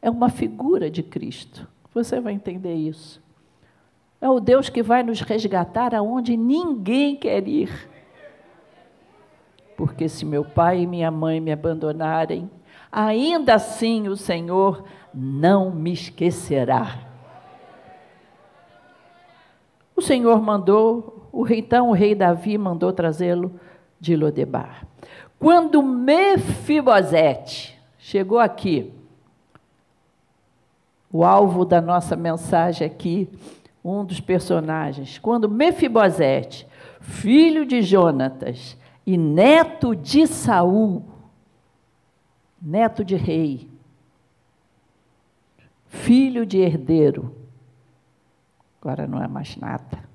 é 0.00 0.08
uma 0.08 0.28
figura 0.28 0.88
de 0.88 1.02
Cristo. 1.02 1.66
Você 1.92 2.20
vai 2.20 2.32
entender 2.32 2.74
isso. 2.74 3.20
É 4.20 4.30
o 4.30 4.38
Deus 4.38 4.68
que 4.68 4.80
vai 4.80 5.02
nos 5.02 5.20
resgatar 5.20 5.96
aonde 5.96 6.36
ninguém 6.36 7.16
quer 7.16 7.48
ir. 7.48 7.90
Porque 9.76 10.08
se 10.08 10.24
meu 10.24 10.44
pai 10.44 10.82
e 10.82 10.86
minha 10.86 11.10
mãe 11.10 11.40
me 11.40 11.50
abandonarem, 11.50 12.48
ainda 12.92 13.56
assim 13.56 14.06
o 14.06 14.16
Senhor 14.16 14.84
não 15.12 15.72
me 15.72 15.92
esquecerá. 15.92 17.00
O 19.96 20.00
Senhor 20.00 20.40
mandou, 20.40 21.28
o 21.32 21.42
rei, 21.42 21.58
então 21.58 21.90
o 21.90 21.92
rei 21.92 22.14
Davi 22.14 22.56
mandou 22.56 22.92
trazê-lo 22.92 23.58
de 23.98 24.14
Lodebar. 24.14 24.86
Quando 25.38 25.82
Mefibosete 25.82 27.78
chegou 27.98 28.38
aqui, 28.38 28.92
o 31.12 31.24
alvo 31.24 31.64
da 31.64 31.80
nossa 31.80 32.16
mensagem 32.16 32.86
aqui, 32.86 33.28
um 33.84 34.04
dos 34.04 34.20
personagens, 34.20 35.18
quando 35.18 35.48
Mefibosete, 35.48 36.66
filho 37.00 37.64
de 37.64 37.82
Jonatas 37.82 38.76
e 39.06 39.16
neto 39.16 39.94
de 39.94 40.26
Saul, 40.26 41.04
neto 42.60 43.04
de 43.04 43.14
rei, 43.14 43.70
filho 45.86 46.44
de 46.44 46.58
herdeiro, 46.58 47.34
agora 48.80 49.06
não 49.06 49.22
é 49.22 49.28
mais 49.28 49.56
nada. 49.56 50.06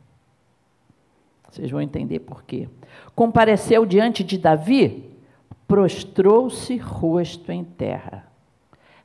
Vocês 1.49 1.71
vão 1.71 1.81
entender 1.81 2.19
por 2.19 2.43
quê. 2.43 2.67
Compareceu 3.15 3.85
diante 3.85 4.23
de 4.23 4.37
Davi, 4.37 5.12
prostrou-se 5.67 6.77
rosto 6.77 7.51
em 7.51 7.63
terra. 7.63 8.27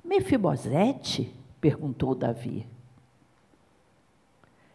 Mefibosete? 0.04 1.34
perguntou 1.60 2.14
Davi. 2.14 2.66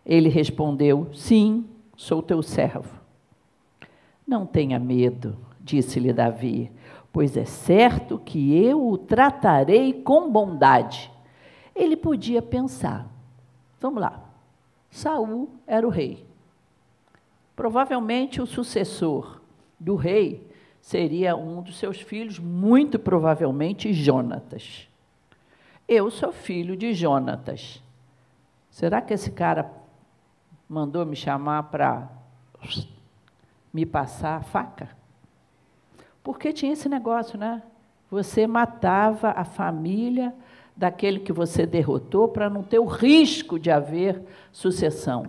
Ele 0.05 0.29
respondeu: 0.29 1.09
Sim, 1.13 1.65
sou 1.95 2.21
teu 2.21 2.41
servo. 2.41 3.01
Não 4.27 4.45
tenha 4.45 4.79
medo, 4.79 5.37
disse-lhe 5.59 6.13
Davi, 6.13 6.71
pois 7.11 7.35
é 7.37 7.45
certo 7.45 8.17
que 8.17 8.55
eu 8.55 8.87
o 8.87 8.97
tratarei 8.97 9.93
com 9.93 10.31
bondade. 10.31 11.11
Ele 11.75 11.95
podia 11.95 12.41
pensar: 12.41 13.07
vamos 13.79 14.01
lá, 14.01 14.23
Saul 14.89 15.49
era 15.65 15.85
o 15.85 15.89
rei. 15.89 16.25
Provavelmente 17.55 18.41
o 18.41 18.45
sucessor 18.47 19.41
do 19.79 19.95
rei 19.95 20.52
seria 20.83 21.33
um 21.33 21.61
dos 21.61 21.77
seus 21.77 22.01
filhos, 22.01 22.37
muito 22.37 22.99
provavelmente 22.99 23.93
Jonatas. 23.93 24.85
Eu 25.87 26.11
sou 26.11 26.33
filho 26.33 26.75
de 26.75 26.93
Jonatas. 26.93 27.81
Será 28.69 29.01
que 29.01 29.13
esse 29.13 29.31
cara 29.31 29.71
mandou 30.67 31.05
me 31.05 31.15
chamar 31.15 31.63
para 31.63 32.09
me 33.73 33.85
passar 33.85 34.35
a 34.35 34.41
faca? 34.41 34.89
Porque 36.21 36.51
tinha 36.51 36.73
esse 36.73 36.89
negócio, 36.89 37.39
né? 37.39 37.63
Você 38.11 38.45
matava 38.45 39.29
a 39.29 39.45
família 39.45 40.35
daquele 40.75 41.21
que 41.21 41.31
você 41.31 41.65
derrotou 41.65 42.27
para 42.27 42.49
não 42.49 42.61
ter 42.61 42.79
o 42.79 42.85
risco 42.85 43.57
de 43.57 43.71
haver 43.71 44.21
sucessão. 44.51 45.27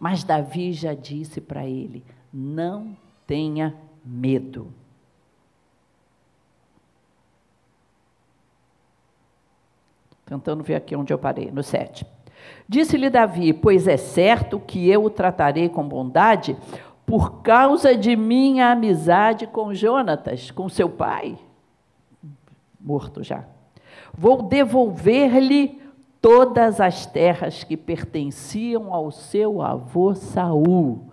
Mas 0.00 0.24
Davi 0.24 0.72
já 0.72 0.94
disse 0.94 1.38
para 1.38 1.66
ele: 1.66 2.02
não 2.32 2.96
tenha 3.26 3.76
medo. 4.08 4.72
Tentando 10.24 10.62
ver 10.62 10.76
aqui 10.76 10.96
onde 10.96 11.12
eu 11.12 11.18
parei, 11.18 11.50
no 11.50 11.62
7. 11.62 12.06
Disse-lhe 12.68 13.10
Davi: 13.10 13.52
Pois 13.52 13.86
é 13.86 13.96
certo 13.96 14.58
que 14.58 14.88
eu 14.88 15.04
o 15.04 15.10
tratarei 15.10 15.68
com 15.68 15.86
bondade 15.86 16.56
por 17.04 17.42
causa 17.42 17.96
de 17.96 18.14
minha 18.14 18.70
amizade 18.70 19.46
com 19.46 19.72
Jonatas, 19.72 20.50
com 20.50 20.68
seu 20.68 20.90
pai, 20.90 21.38
morto 22.78 23.22
já. 23.22 23.44
Vou 24.12 24.42
devolver-lhe 24.42 25.80
todas 26.20 26.80
as 26.80 27.06
terras 27.06 27.64
que 27.64 27.76
pertenciam 27.76 28.92
ao 28.92 29.10
seu 29.10 29.62
avô 29.62 30.14
Saul. 30.14 31.08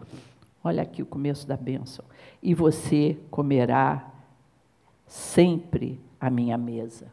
Olha 0.61 0.83
aqui 0.83 1.01
o 1.01 1.05
começo 1.05 1.47
da 1.47 1.55
bênção. 1.55 2.03
E 2.45 2.53
você 2.53 3.17
comerá 3.31 4.07
sempre 5.07 5.99
a 6.21 6.29
minha 6.29 6.59
mesa. 6.59 7.11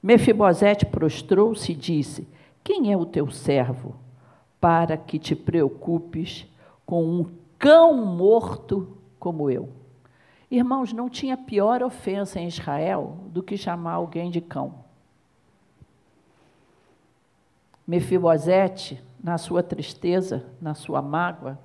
Mefibosete 0.00 0.86
prostrou-se 0.86 1.72
e 1.72 1.74
disse: 1.74 2.28
Quem 2.62 2.92
é 2.92 2.96
o 2.96 3.04
teu 3.04 3.32
servo 3.32 3.96
para 4.60 4.96
que 4.96 5.18
te 5.18 5.34
preocupes 5.34 6.46
com 6.86 7.04
um 7.04 7.32
cão 7.58 8.06
morto 8.06 8.96
como 9.18 9.50
eu? 9.50 9.70
Irmãos, 10.48 10.92
não 10.92 11.10
tinha 11.10 11.36
pior 11.36 11.82
ofensa 11.82 12.38
em 12.38 12.46
Israel 12.46 13.16
do 13.26 13.42
que 13.42 13.56
chamar 13.56 13.94
alguém 13.94 14.30
de 14.30 14.40
cão. 14.40 14.72
Mefibosete, 17.84 19.02
na 19.20 19.36
sua 19.36 19.64
tristeza, 19.64 20.46
na 20.60 20.74
sua 20.74 21.02
mágoa, 21.02 21.58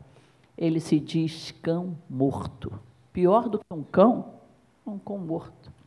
ele 0.58 0.80
se 0.80 1.00
diz 1.00 1.52
cão 1.62 1.98
morto. 2.10 2.72
Pior 3.14 3.48
do 3.50 3.60
que 3.60 3.66
um 3.72 3.84
cão, 3.84 4.34
um 4.86 4.98
cão 4.98 5.18
morto 5.18 5.78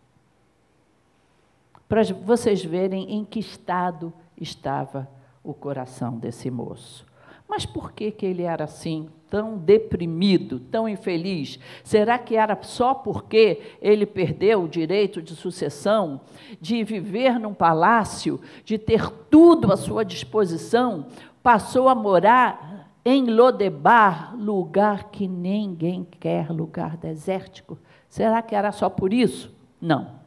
para 1.91 2.05
vocês 2.05 2.65
verem 2.65 3.17
em 3.17 3.25
que 3.25 3.41
estado 3.41 4.13
estava 4.41 5.09
o 5.43 5.53
coração 5.53 6.17
desse 6.17 6.49
moço. 6.49 7.05
Mas 7.49 7.67
por 7.67 7.91
que, 7.91 8.13
que 8.13 8.25
ele 8.25 8.45
era 8.45 8.63
assim, 8.63 9.09
tão 9.29 9.59
deprimido, 9.59 10.61
tão 10.61 10.89
infeliz? 10.89 11.59
Será 11.83 12.17
que 12.17 12.37
era 12.37 12.57
só 12.63 12.95
porque 12.95 13.61
ele 13.83 14.07
perdeu 14.07 14.63
o 14.63 14.69
direito 14.69 15.21
de 15.21 15.35
sucessão, 15.35 16.21
de 16.61 16.85
viver 16.85 17.41
num 17.41 17.53
palácio, 17.53 18.41
de 18.65 18.79
ter 18.79 19.11
tudo 19.29 19.73
à 19.73 19.77
sua 19.77 20.05
disposição, 20.05 21.09
passou 21.43 21.89
a 21.89 21.95
morar 21.95 22.80
em 23.05 23.27
Lodebar, 23.27 24.37
lugar 24.37 25.05
que 25.05 25.27
ninguém 25.27 26.05
quer, 26.05 26.51
lugar 26.51 26.97
desértico? 26.97 27.79
Será 28.09 28.43
que 28.43 28.55
era 28.55 28.73
só 28.73 28.91
por 28.91 29.13
isso? 29.13 29.55
Não. 29.81 30.21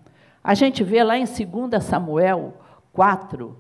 A 0.44 0.54
gente 0.54 0.84
vê 0.84 1.04
lá 1.04 1.18
em 1.18 1.26
2 1.26 1.84
Samuel 1.84 2.54
4 2.92 3.56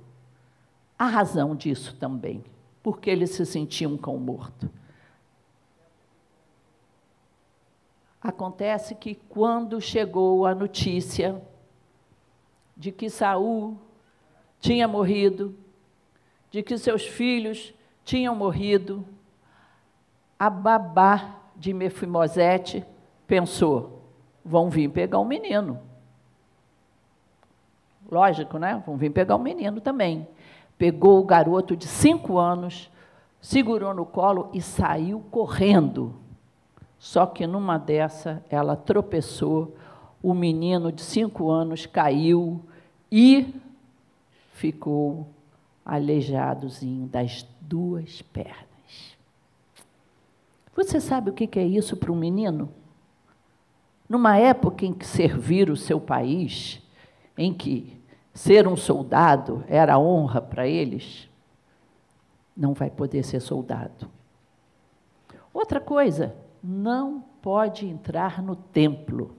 a 0.97 1.05
razão 1.05 1.55
disso 1.55 1.95
também, 1.99 2.43
porque 2.81 3.09
eles 3.09 3.31
se 3.31 3.45
sentiam 3.45 3.97
com 3.97 4.15
o 4.15 4.19
morto. 4.19 4.69
Acontece 8.21 8.95
que 8.95 9.15
quando 9.15 9.81
chegou 9.81 10.45
a 10.45 10.55
notícia 10.55 11.41
de 12.75 12.91
que 12.91 13.09
Saul 13.09 13.77
tinha 14.59 14.87
morrido, 14.87 15.55
de 16.49 16.63
que 16.63 16.77
seus 16.77 17.05
filhos 17.05 17.73
tinham 18.03 18.35
morrido, 18.35 19.05
a 20.37 20.49
babá 20.49 21.35
de 21.55 21.73
Mefimosete 21.73 22.85
pensou: 23.25 24.01
vão 24.43 24.69
vir 24.69 24.89
pegar 24.89 25.19
o 25.19 25.21
um 25.21 25.25
menino. 25.25 25.79
Lógico, 28.11 28.57
né? 28.57 28.81
Vão 28.85 28.97
vir 28.97 29.09
pegar 29.11 29.35
o 29.35 29.39
menino 29.39 29.81
também. 29.81 30.27
Pegou 30.77 31.19
o 31.19 31.25
garoto 31.25 31.75
de 31.75 31.87
cinco 31.87 32.37
anos, 32.37 32.91
segurou 33.39 33.93
no 33.93 34.05
colo 34.05 34.49
e 34.53 34.61
saiu 34.61 35.21
correndo. 35.31 36.13
Só 36.99 37.25
que 37.25 37.47
numa 37.47 37.77
dessa 37.77 38.43
ela 38.49 38.75
tropeçou, 38.75 39.75
o 40.21 40.33
menino 40.33 40.91
de 40.91 41.01
cinco 41.01 41.49
anos 41.49 41.85
caiu 41.85 42.61
e 43.11 43.53
ficou 44.53 45.27
aleijadozinho 45.85 47.07
das 47.07 47.43
duas 47.73 48.21
pernas. 48.21 49.17
Você 50.75 51.01
sabe 51.01 51.29
o 51.29 51.33
que 51.33 51.59
é 51.59 51.65
isso 51.65 51.97
para 51.97 52.11
um 52.11 52.15
menino? 52.15 52.69
numa 54.13 54.37
época 54.37 54.85
em 54.85 54.93
que 54.93 55.07
servir 55.07 55.71
o 55.71 55.75
seu 55.75 55.99
país, 55.99 56.79
em 57.35 57.51
que 57.51 57.99
ser 58.31 58.67
um 58.67 58.75
soldado 58.75 59.63
era 59.67 59.97
honra 59.97 60.39
para 60.39 60.67
eles, 60.67 61.27
não 62.55 62.75
vai 62.75 62.91
poder 62.91 63.23
ser 63.23 63.39
soldado. 63.39 64.07
Outra 65.51 65.79
coisa, 65.79 66.35
não 66.63 67.23
pode 67.41 67.87
entrar 67.87 68.39
no 68.39 68.55
templo. 68.55 69.35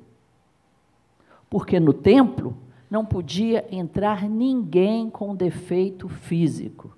Porque 1.48 1.78
no 1.78 1.92
templo 1.92 2.56
não 2.90 3.04
podia 3.04 3.64
entrar 3.70 4.28
ninguém 4.28 5.08
com 5.08 5.36
defeito 5.36 6.08
físico. 6.08 6.96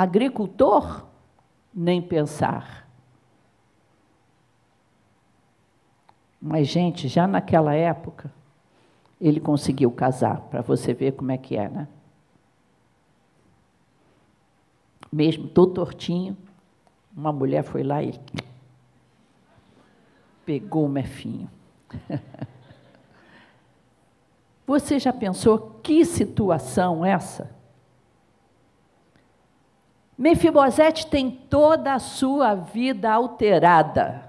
Agricultor, 0.00 1.04
nem 1.74 2.00
pensar. 2.00 2.88
Mas, 6.40 6.68
gente, 6.68 7.06
já 7.06 7.26
naquela 7.26 7.74
época, 7.74 8.32
ele 9.20 9.38
conseguiu 9.38 9.92
casar, 9.92 10.40
para 10.40 10.62
você 10.62 10.94
ver 10.94 11.12
como 11.12 11.32
é 11.32 11.36
que 11.36 11.54
é, 11.54 11.68
né? 11.68 11.86
Mesmo 15.12 15.48
todo 15.48 15.74
tortinho, 15.74 16.34
uma 17.14 17.30
mulher 17.30 17.62
foi 17.62 17.82
lá 17.82 18.02
e 18.02 18.18
pegou 20.46 20.86
o 20.86 20.88
mefinho. 20.88 21.50
Você 24.66 24.98
já 24.98 25.12
pensou 25.12 25.78
que 25.82 26.06
situação 26.06 27.04
essa? 27.04 27.59
Mefibosete 30.20 31.06
tem 31.06 31.30
toda 31.30 31.94
a 31.94 31.98
sua 31.98 32.54
vida 32.54 33.10
alterada. 33.10 34.22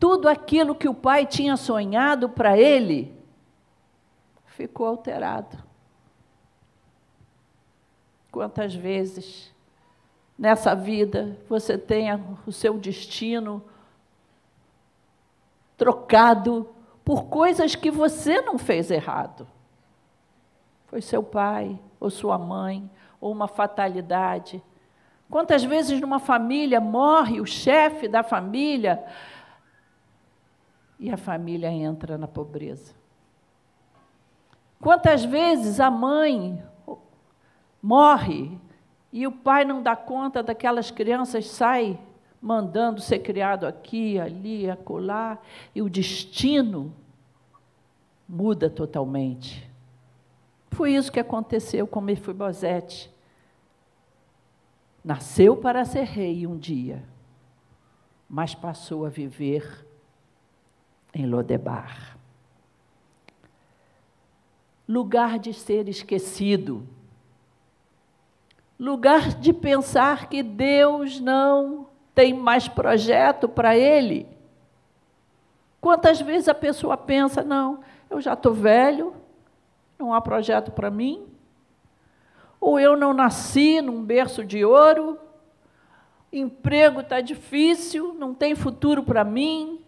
Tudo 0.00 0.30
aquilo 0.30 0.74
que 0.74 0.88
o 0.88 0.94
pai 0.94 1.26
tinha 1.26 1.58
sonhado 1.58 2.30
para 2.30 2.56
ele 2.56 3.14
ficou 4.46 4.86
alterado. 4.86 5.58
Quantas 8.32 8.74
vezes 8.74 9.54
nessa 10.38 10.74
vida 10.74 11.38
você 11.50 11.76
tem 11.76 12.08
o 12.46 12.50
seu 12.50 12.78
destino 12.78 13.62
trocado 15.76 16.66
por 17.04 17.24
coisas 17.26 17.74
que 17.74 17.90
você 17.90 18.40
não 18.40 18.56
fez 18.56 18.90
errado? 18.90 19.46
Foi 20.86 21.02
seu 21.02 21.22
pai, 21.22 21.78
ou 22.00 22.08
sua 22.08 22.38
mãe, 22.38 22.90
ou 23.20 23.30
uma 23.30 23.46
fatalidade. 23.46 24.62
Quantas 25.30 25.64
vezes 25.64 26.00
numa 26.00 26.18
família 26.18 26.80
morre 26.80 27.40
o 27.40 27.46
chefe 27.46 28.06
da 28.06 28.22
família 28.22 29.04
e 30.98 31.10
a 31.10 31.16
família 31.16 31.70
entra 31.70 32.16
na 32.16 32.28
pobreza? 32.28 32.94
Quantas 34.80 35.24
vezes 35.24 35.80
a 35.80 35.90
mãe 35.90 36.62
morre 37.82 38.58
e 39.12 39.26
o 39.26 39.32
pai 39.32 39.64
não 39.64 39.82
dá 39.82 39.94
conta 39.94 40.42
daquelas 40.42 40.90
crianças, 40.90 41.46
sai 41.46 41.98
mandando 42.42 43.00
ser 43.00 43.20
criado 43.20 43.66
aqui, 43.66 44.18
ali, 44.18 44.68
acolá, 44.68 45.38
e 45.74 45.80
o 45.80 45.88
destino 45.88 46.92
muda 48.28 48.68
totalmente. 48.68 49.70
Foi 50.70 50.92
isso 50.92 51.12
que 51.12 51.20
aconteceu 51.20 51.86
com 51.86 52.00
Mefibosete. 52.00 53.13
Nasceu 55.04 55.56
para 55.56 55.84
ser 55.84 56.04
rei 56.04 56.46
um 56.46 56.56
dia, 56.56 57.04
mas 58.28 58.54
passou 58.54 59.04
a 59.04 59.08
viver 59.08 59.86
em 61.14 61.26
Lodebar 61.26 62.14
lugar 64.88 65.38
de 65.38 65.52
ser 65.52 65.88
esquecido, 65.88 66.86
lugar 68.78 69.34
de 69.34 69.52
pensar 69.52 70.28
que 70.28 70.42
Deus 70.42 71.20
não 71.20 71.88
tem 72.14 72.34
mais 72.34 72.68
projeto 72.68 73.48
para 73.48 73.76
ele. 73.76 74.28
Quantas 75.80 76.20
vezes 76.20 76.48
a 76.48 76.54
pessoa 76.54 76.96
pensa, 76.96 77.42
não, 77.42 77.80
eu 78.08 78.20
já 78.20 78.34
estou 78.34 78.52
velho, 78.52 79.14
não 79.98 80.12
há 80.12 80.20
projeto 80.20 80.70
para 80.70 80.90
mim, 80.90 81.26
ou 82.64 82.80
eu 82.80 82.96
não 82.96 83.12
nasci 83.12 83.82
num 83.82 84.02
berço 84.02 84.42
de 84.42 84.64
ouro, 84.64 85.18
emprego 86.32 87.02
está 87.02 87.20
difícil, 87.20 88.14
não 88.14 88.32
tem 88.32 88.54
futuro 88.54 89.02
para 89.02 89.22
mim, 89.22 89.84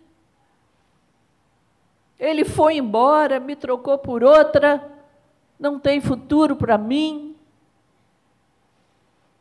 ele 2.18 2.44
foi 2.44 2.76
embora, 2.76 3.40
me 3.40 3.56
trocou 3.56 3.96
por 3.96 4.22
outra, 4.22 4.86
não 5.58 5.78
tem 5.78 6.02
futuro 6.02 6.54
para 6.54 6.76
mim. 6.76 7.34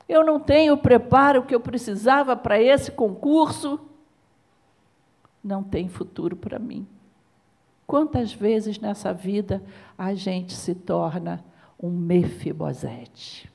Eu 0.08 0.24
não 0.24 0.39
tenho 0.39 0.74
o 0.74 0.78
preparo 0.78 1.43
que 1.43 1.54
eu 1.54 1.60
precisava 1.60 2.38
para 2.38 2.62
esse 2.62 2.89
concurso. 2.89 3.80
Não 5.43 5.62
tem 5.62 5.89
futuro 5.89 6.38
para 6.38 6.58
mim. 6.58 6.88
Quantas 7.86 8.32
vezes 8.32 8.80
nessa 8.80 9.13
vida 9.13 9.62
a 9.98 10.13
gente 10.13 10.54
se 10.54 10.74
torna 10.74 11.43
um 11.86 11.91
mefibosete? 11.91 13.50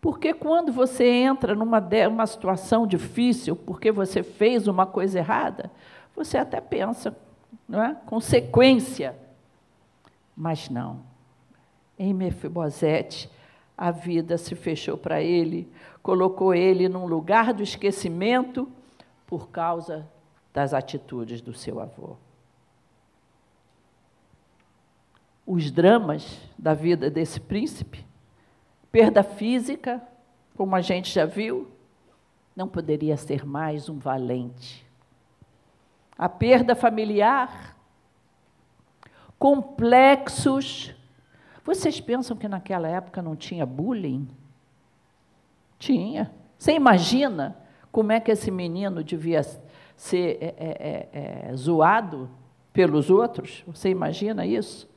Porque 0.00 0.32
quando 0.32 0.72
você 0.72 1.06
entra 1.06 1.54
numa 1.54 1.86
uma 2.08 2.26
situação 2.26 2.86
difícil, 2.86 3.54
porque 3.54 3.92
você 3.92 4.22
fez 4.22 4.66
uma 4.66 4.86
coisa 4.86 5.18
errada, 5.18 5.70
você 6.16 6.38
até 6.38 6.60
pensa, 6.60 7.16
não 7.68 7.82
é? 7.82 7.94
Consequência. 8.06 9.14
Mas 10.34 10.70
não. 10.70 11.00
Em 11.98 12.14
Mefibosete, 12.14 13.30
a 13.76 13.90
vida 13.90 14.38
se 14.38 14.54
fechou 14.54 14.96
para 14.96 15.22
ele, 15.22 15.70
colocou 16.02 16.54
ele 16.54 16.88
num 16.88 17.06
lugar 17.06 17.52
do 17.52 17.62
esquecimento 17.62 18.66
por 19.26 19.50
causa 19.50 20.08
das 20.52 20.72
atitudes 20.72 21.42
do 21.42 21.52
seu 21.52 21.78
avô. 21.78 22.16
Os 25.46 25.70
dramas 25.70 26.38
da 26.58 26.74
vida 26.74 27.10
desse 27.10 27.40
príncipe 27.40 28.04
Perda 28.90 29.22
física, 29.22 30.02
como 30.56 30.74
a 30.74 30.80
gente 30.80 31.12
já 31.12 31.24
viu, 31.24 31.68
não 32.56 32.66
poderia 32.66 33.16
ser 33.16 33.46
mais 33.46 33.88
um 33.88 33.98
valente. 33.98 34.84
A 36.18 36.28
perda 36.28 36.74
familiar, 36.74 37.76
complexos. 39.38 40.92
Vocês 41.64 42.00
pensam 42.00 42.36
que 42.36 42.48
naquela 42.48 42.88
época 42.88 43.22
não 43.22 43.36
tinha 43.36 43.64
bullying? 43.64 44.28
Tinha. 45.78 46.32
Você 46.58 46.72
imagina 46.72 47.56
como 47.92 48.10
é 48.10 48.18
que 48.18 48.32
esse 48.32 48.50
menino 48.50 49.04
devia 49.04 49.42
ser 49.96 50.38
é, 50.40 50.54
é, 50.58 51.08
é, 51.12 51.48
é 51.50 51.56
zoado 51.56 52.28
pelos 52.72 53.08
outros? 53.08 53.62
Você 53.68 53.88
imagina 53.88 54.44
isso? 54.44 54.89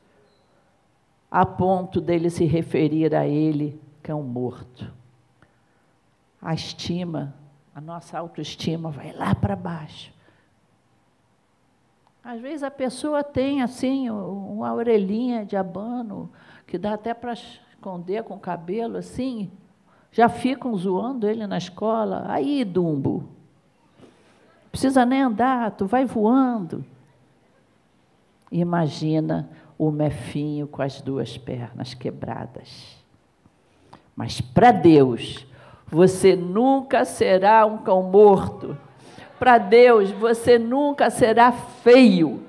A 1.34 1.48
ponto 1.48 2.00
dele 2.00 2.30
se 2.30 2.46
referir 2.46 3.16
a 3.16 3.26
ele 3.26 3.82
cão 4.04 4.22
morto. 4.22 4.94
A 6.40 6.54
estima, 6.54 7.34
a 7.74 7.82
nossa 7.82 8.20
autoestima 8.20 8.92
vai 8.92 9.12
lá 9.14 9.34
para 9.34 9.56
baixo. 9.56 10.14
Às 12.24 12.40
vezes 12.40 12.62
a 12.62 12.70
pessoa 12.70 13.24
tem 13.24 13.64
assim 13.64 14.12
uma 14.12 14.76
orelhinha 14.76 15.44
de 15.44 15.58
abano 15.58 16.30
que 16.68 16.78
dá 16.78 16.94
até 16.94 17.16
para 17.16 17.34
esconder 17.34 18.22
com 18.22 18.36
o 18.36 18.40
cabelo 18.40 18.98
assim. 18.98 19.50
Já 20.12 20.30
ficam 20.30 20.78
zoando 20.78 21.28
ele 21.28 21.48
na 21.48 21.58
escola. 21.58 22.26
Aí, 22.28 22.64
Dumbo, 22.64 23.28
precisa 24.70 25.04
nem 25.04 25.24
andar, 25.24 25.72
tu 25.72 25.88
vai 25.88 26.06
voando. 26.06 26.86
Imagina 28.52 29.50
o 29.78 29.92
mefinho 29.92 30.68
com 30.68 30.82
as 30.82 31.02
duas 31.02 31.38
pernas 31.38 31.94
quebradas. 31.94 32.98
Mas 34.16 34.40
para 34.40 34.72
Deus, 34.72 35.46
você 35.88 36.36
nunca 36.36 37.06
será 37.06 37.66
um 37.66 37.80
cão 37.80 38.04
morto. 38.04 38.78
Para 39.40 39.58
Deus, 39.58 40.12
você 40.12 40.58
nunca 40.58 41.10
será 41.10 41.52
feio. 41.52 42.44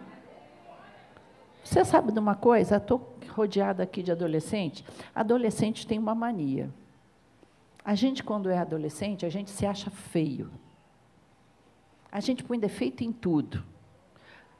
Você 1.63 1.85
sabe 1.85 2.13
de 2.13 2.19
uma 2.19 2.35
coisa? 2.35 2.77
Estou 2.77 3.17
rodeada 3.31 3.83
aqui 3.83 4.03
de 4.03 4.13
adolescente. 4.13 4.85
Adolescente 5.15 5.87
tem 5.87 5.99
uma 5.99 6.15
mania. 6.15 6.71
A 7.85 7.95
gente, 7.95 8.23
quando 8.23 8.49
é 8.49 8.59
adolescente, 8.59 9.27
a 9.27 9.29
gente 9.29 9.51
se 9.51 9.67
acha 9.67 9.91
feio. 9.91 10.51
A 12.13 12.21
gente 12.21 12.45
põe 12.45 12.59
defeito 12.59 13.03
em 13.03 13.13
tudo. 13.13 13.63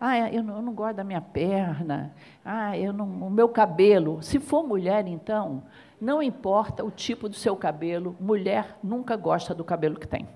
Ah, 0.01 0.31
eu 0.31 0.43
não, 0.43 0.57
eu 0.57 0.63
não 0.63 0.75
gosto 0.75 0.97
da 0.97 1.05
minha 1.05 1.21
perna. 1.21 2.13
Ah, 2.45 2.77
eu 2.77 2.93
não, 2.93 3.07
o 3.07 3.31
meu 3.31 3.49
cabelo. 3.49 4.23
Se 4.23 4.39
for 4.39 4.63
mulher, 4.67 5.07
então, 5.07 5.63
Não 6.01 6.23
importa 6.23 6.85
o 6.85 6.91
tipo 6.91 7.29
do 7.31 7.35
seu 7.35 7.57
cabelo, 7.57 8.15
mulher 8.21 8.79
nunca 8.83 9.17
gosta 9.17 9.55
do 9.55 9.65
cabelo 9.65 9.99
que 9.99 10.07
tem. 10.07 10.29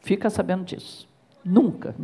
Fica 0.00 0.30
sabendo 0.30 0.64
disso. 0.64 1.06
Nunca. 1.44 1.94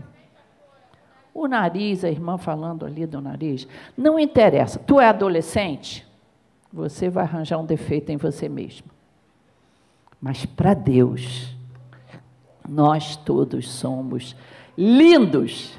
O 1.33 1.49
nariz, 1.49 2.05
a 2.05 2.11
irmã 2.11 2.37
falando 2.37 2.85
ali 2.85 3.07
do 3.07 3.21
nariz, 3.21 3.67
não 3.97 4.19
interessa. 4.19 4.79
Tu 4.79 5.01
é 5.01 5.09
adolescente, 5.09 6.07
você 6.71 7.09
vai 7.09 7.25
arranjar 7.25 7.59
um 7.59 7.65
defeito 7.65 8.11
em 8.11 8.19
você 8.19 8.49
mesmo. 8.49 8.89
Mas 10.21 10.45
para 10.45 10.75
Deus, 10.75 11.57
nós 12.69 13.17
todos 13.17 13.71
somos 13.71 14.37
lindos. 14.77 15.79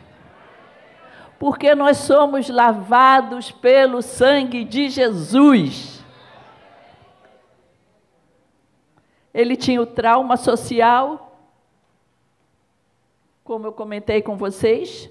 Porque 1.38 1.76
nós 1.76 1.98
somos 1.98 2.50
lavados 2.50 3.52
pelo 3.52 4.02
sangue 4.02 4.64
de 4.64 4.90
Jesus. 4.90 6.04
Ele 9.34 9.58
tinha 9.58 9.82
o 9.82 9.86
trauma 9.86 10.38
social, 10.38 11.38
como 13.44 13.68
eu 13.68 13.74
comentei 13.74 14.22
com 14.22 14.38
vocês, 14.38 15.10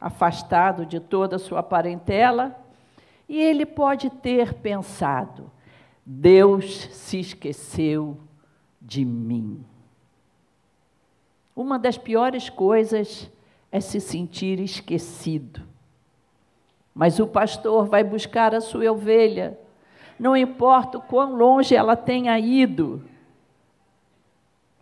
afastado 0.00 0.84
de 0.84 0.98
toda 0.98 1.36
a 1.36 1.38
sua 1.38 1.62
parentela, 1.62 2.58
e 3.28 3.40
ele 3.40 3.64
pode 3.64 4.10
ter 4.10 4.54
pensado: 4.54 5.50
Deus 6.04 6.88
se 6.92 7.20
esqueceu 7.20 8.18
de 8.80 9.04
mim. 9.04 9.64
Uma 11.54 11.78
das 11.78 11.96
piores 11.96 12.48
coisas 12.48 13.30
é 13.70 13.80
se 13.80 14.00
sentir 14.00 14.60
esquecido. 14.60 15.62
Mas 16.94 17.20
o 17.20 17.26
pastor 17.26 17.86
vai 17.86 18.02
buscar 18.02 18.54
a 18.54 18.60
sua 18.60 18.90
ovelha, 18.90 19.58
não 20.18 20.36
importa 20.36 20.98
o 20.98 21.02
quão 21.02 21.34
longe 21.36 21.76
ela 21.76 21.94
tenha 21.94 22.38
ido, 22.38 23.04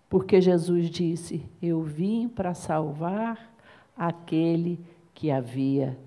porque 0.09 0.41
Jesus 0.41 0.89
disse: 0.89 1.45
Eu 1.61 1.83
vim 1.83 2.27
para 2.29 2.55
salvar 2.55 3.53
aquele 3.97 4.81
que 5.13 5.31
havia 5.31 5.99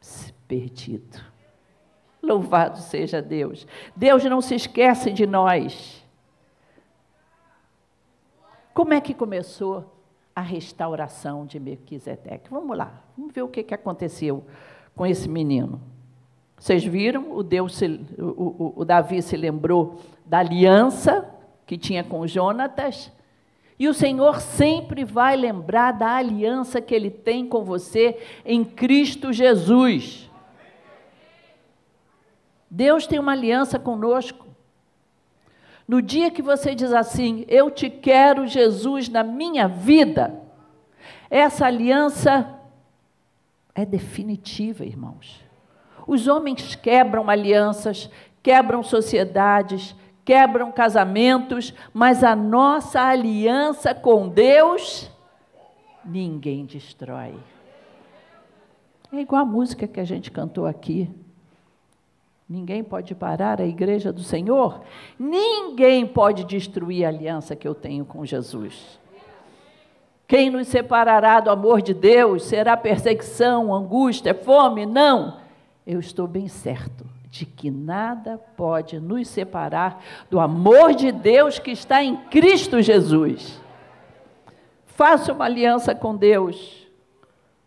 se 0.00 0.32
perdido. 0.48 1.20
Louvado 2.22 2.78
seja 2.78 3.20
Deus. 3.20 3.66
Deus 3.94 4.24
não 4.24 4.40
se 4.40 4.54
esquece 4.54 5.12
de 5.12 5.26
nós. 5.26 6.02
Como 8.72 8.92
é 8.92 9.00
que 9.00 9.14
começou 9.14 9.93
a 10.34 10.40
restauração 10.40 11.46
de 11.46 11.60
Melquisedeque? 11.60 12.50
Vamos 12.50 12.76
lá, 12.76 13.02
vamos 13.16 13.32
ver 13.32 13.42
o 13.42 13.48
que, 13.48 13.74
aconteceu 13.74 14.44
com 14.94 15.06
esse 15.06 15.28
menino. 15.28 15.80
Vocês 16.56 16.84
viram? 16.84 17.36
O, 17.36 17.42
Deus 17.42 17.76
se, 17.76 18.00
o, 18.18 18.22
o, 18.22 18.72
o 18.76 18.84
Davi 18.84 19.20
se 19.20 19.36
lembrou 19.36 20.00
da 20.24 20.38
aliança 20.38 21.28
que 21.66 21.76
tinha 21.76 22.04
com 22.04 22.26
Jonatas 22.26 23.12
e 23.78 23.88
o 23.88 23.94
Senhor 23.94 24.40
sempre 24.40 25.04
vai 25.04 25.36
lembrar 25.36 25.92
da 25.92 26.16
aliança 26.16 26.80
que 26.80 26.94
Ele 26.94 27.10
tem 27.10 27.46
com 27.46 27.64
você 27.64 28.18
em 28.44 28.64
Cristo 28.64 29.32
Jesus. 29.32 30.30
Deus 32.70 33.06
tem 33.06 33.18
uma 33.18 33.32
aliança 33.32 33.78
conosco. 33.78 34.43
No 35.86 36.00
dia 36.00 36.30
que 36.30 36.40
você 36.40 36.74
diz 36.74 36.92
assim, 36.92 37.44
eu 37.46 37.70
te 37.70 37.90
quero, 37.90 38.46
Jesus, 38.46 39.08
na 39.08 39.22
minha 39.22 39.68
vida, 39.68 40.40
essa 41.28 41.66
aliança 41.66 42.58
é 43.74 43.84
definitiva, 43.84 44.84
irmãos. 44.84 45.42
Os 46.06 46.26
homens 46.26 46.74
quebram 46.74 47.28
alianças, 47.28 48.10
quebram 48.42 48.82
sociedades, 48.82 49.94
quebram 50.24 50.72
casamentos, 50.72 51.74
mas 51.92 52.24
a 52.24 52.34
nossa 52.34 53.02
aliança 53.02 53.94
com 53.94 54.28
Deus, 54.28 55.10
ninguém 56.04 56.64
destrói. 56.64 57.34
É 59.12 59.20
igual 59.20 59.42
a 59.42 59.46
música 59.46 59.86
que 59.86 60.00
a 60.00 60.04
gente 60.04 60.30
cantou 60.30 60.66
aqui. 60.66 61.10
Ninguém 62.48 62.84
pode 62.84 63.14
parar 63.14 63.60
a 63.60 63.66
igreja 63.66 64.12
do 64.12 64.22
Senhor. 64.22 64.82
Ninguém 65.18 66.06
pode 66.06 66.44
destruir 66.44 67.04
a 67.04 67.08
aliança 67.08 67.56
que 67.56 67.66
eu 67.66 67.74
tenho 67.74 68.04
com 68.04 68.24
Jesus. 68.24 69.00
Quem 70.26 70.50
nos 70.50 70.68
separará 70.68 71.40
do 71.40 71.50
amor 71.50 71.80
de 71.80 71.94
Deus? 71.94 72.44
Será 72.44 72.76
perseguição, 72.76 73.74
angústia, 73.74 74.34
fome? 74.34 74.84
Não. 74.86 75.38
Eu 75.86 76.00
estou 76.00 76.26
bem 76.26 76.48
certo 76.48 77.04
de 77.30 77.44
que 77.44 77.70
nada 77.70 78.38
pode 78.56 79.00
nos 79.00 79.28
separar 79.28 80.02
do 80.30 80.38
amor 80.38 80.94
de 80.94 81.10
Deus 81.10 81.58
que 81.58 81.72
está 81.72 82.02
em 82.02 82.16
Cristo 82.16 82.80
Jesus. 82.80 83.60
Faça 84.86 85.32
uma 85.32 85.44
aliança 85.44 85.94
com 85.94 86.14
Deus. 86.14 86.86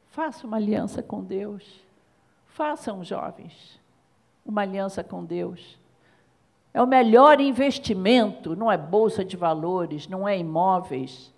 Faça 0.09 0.47
uma 0.47 0.57
aliança 0.57 1.03
com 1.03 1.21
Deus. 1.21 1.63
Façam, 2.47 3.03
jovens, 3.03 3.79
uma 4.47 4.61
aliança 4.61 5.03
com 5.03 5.23
Deus. 5.25 5.77
É 6.73 6.81
o 6.81 6.87
melhor 6.87 7.41
investimento, 7.41 8.55
não 8.55 8.71
é 8.71 8.77
bolsa 8.77 9.25
de 9.25 9.35
valores, 9.35 10.07
não 10.07 10.27
é 10.27 10.37
imóveis. 10.37 11.33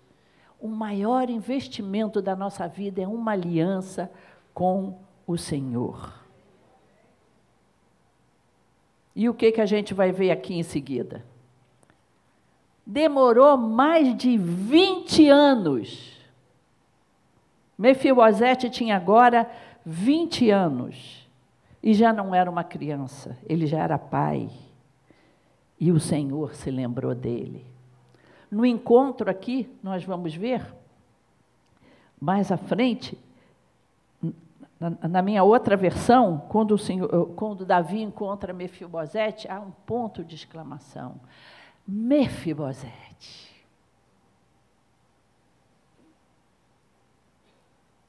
O 0.60 0.68
maior 0.68 1.28
investimento 1.28 2.22
da 2.22 2.36
nossa 2.36 2.68
vida 2.68 3.02
é 3.02 3.08
uma 3.08 3.32
aliança 3.32 4.10
com 4.54 4.98
o 5.26 5.36
Senhor. 5.36 6.12
E 9.16 9.28
o 9.28 9.34
que, 9.34 9.50
que 9.50 9.60
a 9.60 9.66
gente 9.66 9.92
vai 9.92 10.12
ver 10.12 10.30
aqui 10.30 10.54
em 10.54 10.62
seguida? 10.62 11.24
Demorou 12.86 13.56
mais 13.56 14.16
de 14.16 14.36
20 14.36 15.28
anos. 15.28 16.18
Mefibosete 17.76 18.68
tinha 18.68 18.96
agora 18.96 19.50
20 19.84 20.50
anos 20.50 21.19
e 21.82 21.94
já 21.94 22.12
não 22.12 22.34
era 22.34 22.50
uma 22.50 22.64
criança, 22.64 23.38
ele 23.46 23.66
já 23.66 23.78
era 23.78 23.98
pai. 23.98 24.50
E 25.78 25.90
o 25.90 25.98
Senhor 25.98 26.54
se 26.54 26.70
lembrou 26.70 27.14
dele. 27.14 27.64
No 28.50 28.66
encontro 28.66 29.30
aqui, 29.30 29.70
nós 29.82 30.04
vamos 30.04 30.34
ver, 30.34 30.74
mais 32.20 32.52
à 32.52 32.56
frente, 32.56 33.16
na, 35.08 35.20
minha 35.20 35.44
outra 35.44 35.76
versão, 35.76 36.38
quando, 36.48 36.72
o 36.72 36.78
senhor, 36.78 37.34
quando 37.36 37.66
Davi 37.66 38.00
encontra 38.00 38.52
Mefibosete, 38.52 39.46
há 39.46 39.60
um 39.60 39.70
ponto 39.70 40.24
de 40.24 40.34
exclamação. 40.34 41.20
Mefibosete. 41.86 43.50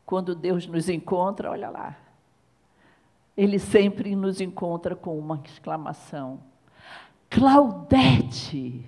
Quando 0.06 0.34
Deus 0.34 0.66
nos 0.66 0.88
encontra, 0.88 1.52
olha 1.52 1.70
lá. 1.70 1.98
Ele 3.36 3.58
sempre 3.58 4.16
nos 4.16 4.42
encontra 4.42 4.96
com 4.96 5.18
uma 5.18 5.42
exclamação. 5.46 6.40
Claudete! 7.30 8.86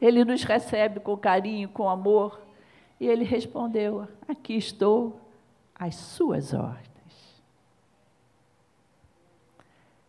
Ele 0.00 0.24
nos 0.24 0.44
recebe 0.44 1.00
com 1.00 1.16
carinho, 1.16 1.68
com 1.68 1.88
amor. 1.88 2.40
E 3.00 3.06
ele 3.06 3.24
respondeu: 3.24 4.06
Aqui 4.28 4.54
estou 4.54 5.20
as 5.74 5.94
suas 5.94 6.52
ordens. 6.52 6.84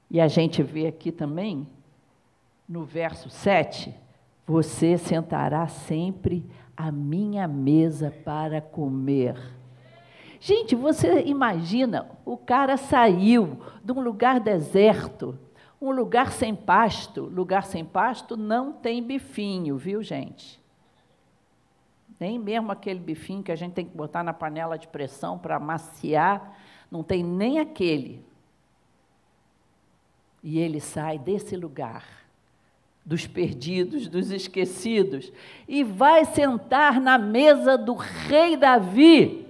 E 0.09 0.21
a 0.21 0.27
gente 0.27 0.61
vê 0.61 0.87
aqui 0.87 1.11
também, 1.11 1.67
no 2.67 2.83
verso 2.83 3.29
7, 3.29 3.93
você 4.45 4.97
sentará 4.97 5.67
sempre 5.67 6.45
à 6.77 6.91
minha 6.91 7.47
mesa 7.47 8.11
para 8.23 8.61
comer. 8.61 9.35
Gente, 10.45 10.75
você 10.75 11.23
imagina, 11.23 12.07
o 12.23 12.37
cara 12.37 12.77
saiu 12.77 13.57
de 13.83 13.91
um 13.91 13.99
lugar 13.99 14.39
deserto, 14.39 15.35
um 15.81 15.89
lugar 15.89 16.31
sem 16.31 16.53
pasto. 16.53 17.23
Lugar 17.23 17.65
sem 17.65 17.83
pasto 17.83 18.37
não 18.37 18.71
tem 18.71 19.01
bifinho, 19.01 19.75
viu, 19.75 20.03
gente? 20.03 20.61
Nem 22.19 22.37
mesmo 22.37 22.71
aquele 22.71 22.99
bifinho 22.99 23.41
que 23.41 23.51
a 23.51 23.55
gente 23.55 23.73
tem 23.73 23.85
que 23.87 23.97
botar 23.97 24.21
na 24.21 24.33
panela 24.33 24.77
de 24.77 24.87
pressão 24.87 25.35
para 25.35 25.59
maciar, 25.59 26.55
não 26.91 27.01
tem 27.01 27.23
nem 27.23 27.57
aquele. 27.57 28.23
E 30.43 30.59
ele 30.59 30.79
sai 30.79 31.17
desse 31.17 31.57
lugar, 31.57 32.05
dos 33.03 33.25
perdidos, 33.25 34.07
dos 34.07 34.29
esquecidos, 34.29 35.33
e 35.67 35.83
vai 35.83 36.23
sentar 36.23 37.01
na 37.01 37.17
mesa 37.17 37.75
do 37.79 37.95
rei 37.95 38.55
Davi. 38.55 39.44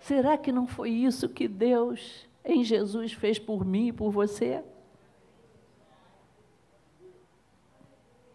Será 0.00 0.36
que 0.36 0.50
não 0.50 0.66
foi 0.66 0.90
isso 0.90 1.28
que 1.28 1.46
Deus 1.46 2.28
em 2.44 2.64
Jesus 2.64 3.12
fez 3.12 3.38
por 3.38 3.64
mim 3.64 3.88
e 3.88 3.92
por 3.92 4.10
você? 4.10 4.62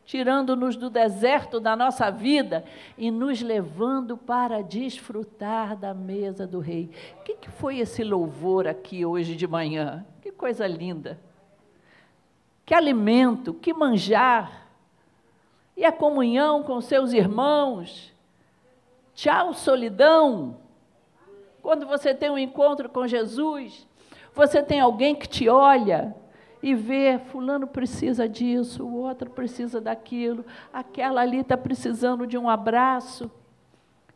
tirando-nos 0.06 0.78
do 0.78 0.90
deserto 0.90 1.60
da 1.60 1.76
nossa 1.76 2.10
vida 2.12 2.64
e 2.98 3.10
nos 3.10 3.42
levando 3.42 4.16
para 4.16 4.62
desfrutar 4.62 5.76
da 5.76 5.94
mesa 5.94 6.46
do 6.46 6.60
Rei. 6.60 6.90
O 7.20 7.24
que, 7.24 7.36
que 7.36 7.50
foi 7.50 7.80
esse 7.80 8.04
louvor 8.04 8.68
aqui 8.68 9.06
hoje 9.06 9.36
de 9.36 9.48
manhã? 9.48 10.06
Que 10.22 10.32
coisa 10.32 10.68
linda! 10.68 11.20
Que 12.66 12.74
alimento, 12.74 13.54
que 13.54 13.74
manjar! 13.74 14.70
E 15.76 15.84
a 15.84 15.92
comunhão 15.92 16.64
com 16.64 16.80
seus 16.80 17.12
irmãos. 17.12 18.14
Tchau, 19.14 19.54
solidão. 19.54 20.58
Quando 21.66 21.88
você 21.88 22.14
tem 22.14 22.30
um 22.30 22.38
encontro 22.38 22.88
com 22.88 23.08
Jesus, 23.08 23.88
você 24.36 24.62
tem 24.62 24.80
alguém 24.80 25.16
que 25.16 25.28
te 25.28 25.50
olha 25.50 26.16
e 26.62 26.76
vê, 26.76 27.18
fulano 27.18 27.66
precisa 27.66 28.30
disso, 28.30 28.86
o 28.86 28.98
outro 28.98 29.32
precisa 29.32 29.82
daquilo, 29.82 30.46
aquela 30.72 31.22
ali 31.22 31.40
está 31.40 31.58
precisando 31.58 32.28
de 32.28 32.38
um 32.38 32.48
abraço. 32.48 33.32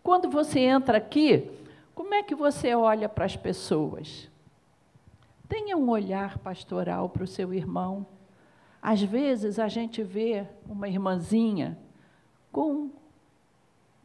Quando 0.04 0.30
você 0.30 0.60
entra 0.60 1.00
aqui, 1.00 1.50
como 1.96 2.14
é 2.14 2.22
que 2.22 2.36
você 2.36 2.76
olha 2.76 3.10
para 3.10 3.26
as 3.26 3.36
pessoas? 3.36 4.30
Tenha 5.48 5.76
um 5.76 5.90
olhar 5.90 6.38
pastoral 6.38 7.10
para 7.10 7.24
o 7.24 7.28
seu 7.28 7.52
irmão. 7.52 8.06
Às 8.80 9.02
vezes 9.02 9.58
a 9.58 9.68
gente 9.68 10.04
vê 10.04 10.46
uma 10.68 10.88
irmãzinha 10.88 11.80
com 12.52 12.92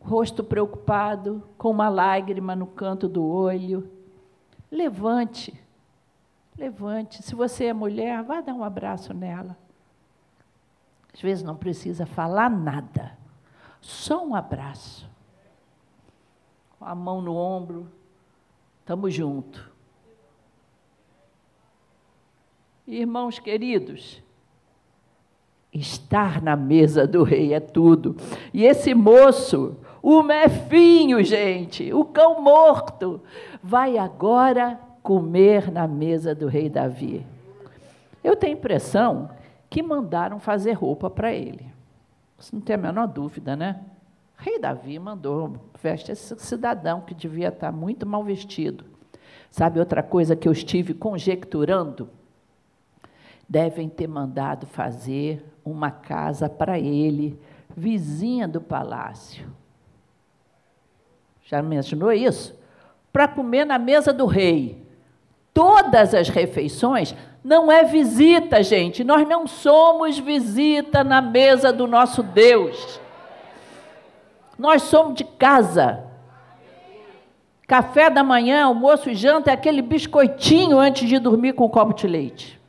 rosto 0.04 0.44
preocupado, 0.44 1.42
com 1.58 1.70
uma 1.70 1.88
lágrima 1.88 2.54
no 2.54 2.66
canto 2.66 3.08
do 3.08 3.24
olho. 3.24 3.90
Levante 4.70 5.64
Levante. 6.56 7.22
Se 7.22 7.34
você 7.34 7.66
é 7.66 7.72
mulher, 7.72 8.22
vá 8.22 8.40
dar 8.40 8.54
um 8.54 8.62
abraço 8.62 9.12
nela. 9.12 9.56
Às 11.12 11.20
vezes 11.20 11.44
não 11.44 11.56
precisa 11.56 12.06
falar 12.06 12.48
nada, 12.48 13.16
só 13.80 14.24
um 14.24 14.34
abraço. 14.34 15.08
Com 16.78 16.84
a 16.84 16.94
mão 16.94 17.20
no 17.20 17.34
ombro, 17.34 17.88
estamos 18.80 19.14
juntos. 19.14 19.62
Irmãos 22.86 23.38
queridos, 23.38 24.22
estar 25.72 26.42
na 26.42 26.54
mesa 26.54 27.06
do 27.06 27.22
rei 27.22 27.54
é 27.54 27.60
tudo. 27.60 28.16
E 28.52 28.64
esse 28.64 28.92
moço, 28.94 29.76
o 30.06 30.22
mefinho, 30.22 31.24
gente, 31.24 31.90
o 31.90 32.04
cão 32.04 32.42
morto, 32.42 33.22
vai 33.62 33.96
agora 33.96 34.78
comer 35.02 35.72
na 35.72 35.88
mesa 35.88 36.34
do 36.34 36.46
rei 36.46 36.68
Davi. 36.68 37.24
Eu 38.22 38.36
tenho 38.36 38.52
impressão 38.52 39.30
que 39.70 39.82
mandaram 39.82 40.38
fazer 40.38 40.72
roupa 40.72 41.08
para 41.08 41.32
ele. 41.32 41.72
Isso 42.38 42.54
não 42.54 42.60
tem 42.60 42.74
a 42.74 42.78
menor 42.78 43.06
dúvida, 43.06 43.56
né? 43.56 43.80
O 44.38 44.42
rei 44.42 44.58
Davi 44.58 44.98
mandou, 44.98 45.56
veste 45.82 46.12
esse 46.12 46.38
cidadão 46.38 47.00
que 47.00 47.14
devia 47.14 47.48
estar 47.48 47.72
muito 47.72 48.04
mal 48.04 48.22
vestido. 48.22 48.84
Sabe 49.50 49.80
outra 49.80 50.02
coisa 50.02 50.36
que 50.36 50.46
eu 50.46 50.52
estive 50.52 50.92
conjecturando? 50.92 52.10
Devem 53.48 53.88
ter 53.88 54.06
mandado 54.06 54.66
fazer 54.66 55.42
uma 55.64 55.90
casa 55.90 56.46
para 56.46 56.78
ele, 56.78 57.40
vizinha 57.74 58.46
do 58.46 58.60
palácio. 58.60 59.63
Já 61.44 61.60
imaginou 61.60 62.12
isso? 62.12 62.58
Para 63.12 63.28
comer 63.28 63.64
na 63.64 63.78
mesa 63.78 64.12
do 64.12 64.26
rei 64.26 64.84
todas 65.52 66.12
as 66.12 66.28
refeições, 66.28 67.14
não 67.42 67.70
é 67.70 67.84
visita, 67.84 68.62
gente. 68.62 69.04
Nós 69.04 69.26
não 69.28 69.46
somos 69.46 70.18
visita 70.18 71.04
na 71.04 71.22
mesa 71.22 71.72
do 71.72 71.86
nosso 71.86 72.22
Deus. 72.22 72.98
Nós 74.58 74.82
somos 74.82 75.14
de 75.14 75.24
casa. 75.24 76.04
Café 77.66 78.10
da 78.10 78.22
manhã, 78.22 78.64
almoço 78.64 79.08
e 79.08 79.14
janta 79.14 79.50
é 79.50 79.54
aquele 79.54 79.80
biscoitinho 79.80 80.78
antes 80.78 81.08
de 81.08 81.18
dormir 81.18 81.54
com 81.54 81.66
um 81.66 81.68
copo 81.68 81.94
de 81.94 82.06
leite. 82.06 82.60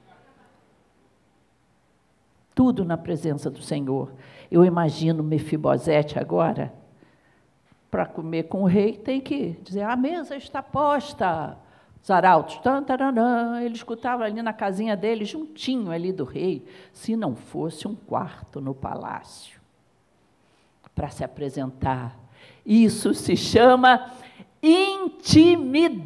Tudo 2.53 2.85
na 2.85 2.97
presença 2.97 3.49
do 3.49 3.61
Senhor. 3.61 4.11
Eu 4.49 4.63
imagino 4.63 5.21
Mefibosete 5.23 6.17
agora, 6.17 6.71
para 7.95 8.05
comer 8.05 8.43
com 8.49 8.63
o 8.63 8.65
rei, 8.65 8.97
tem 8.97 9.21
que 9.21 9.57
dizer: 9.63 9.83
a 9.83 9.95
mesa 9.95 10.35
está 10.35 10.61
posta 10.61 11.57
os 12.03 12.11
arautos, 12.11 12.59
ele 13.63 13.73
escutava 13.73 14.25
ali 14.25 14.41
na 14.41 14.51
casinha 14.51 14.97
dele, 14.97 15.23
juntinho 15.23 15.89
ali 15.89 16.11
do 16.11 16.25
rei, 16.25 16.65
se 16.91 17.15
não 17.15 17.37
fosse 17.37 17.87
um 17.87 17.95
quarto 17.95 18.59
no 18.59 18.75
palácio, 18.75 19.61
para 20.93 21.07
se 21.09 21.23
apresentar. 21.23 22.19
Isso 22.65 23.13
se 23.13 23.37
chama 23.37 24.11
intimidade. 24.61 26.03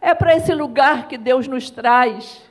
É 0.00 0.14
para 0.14 0.34
esse 0.34 0.54
lugar 0.54 1.06
que 1.06 1.18
Deus 1.18 1.46
nos 1.46 1.68
traz. 1.70 2.49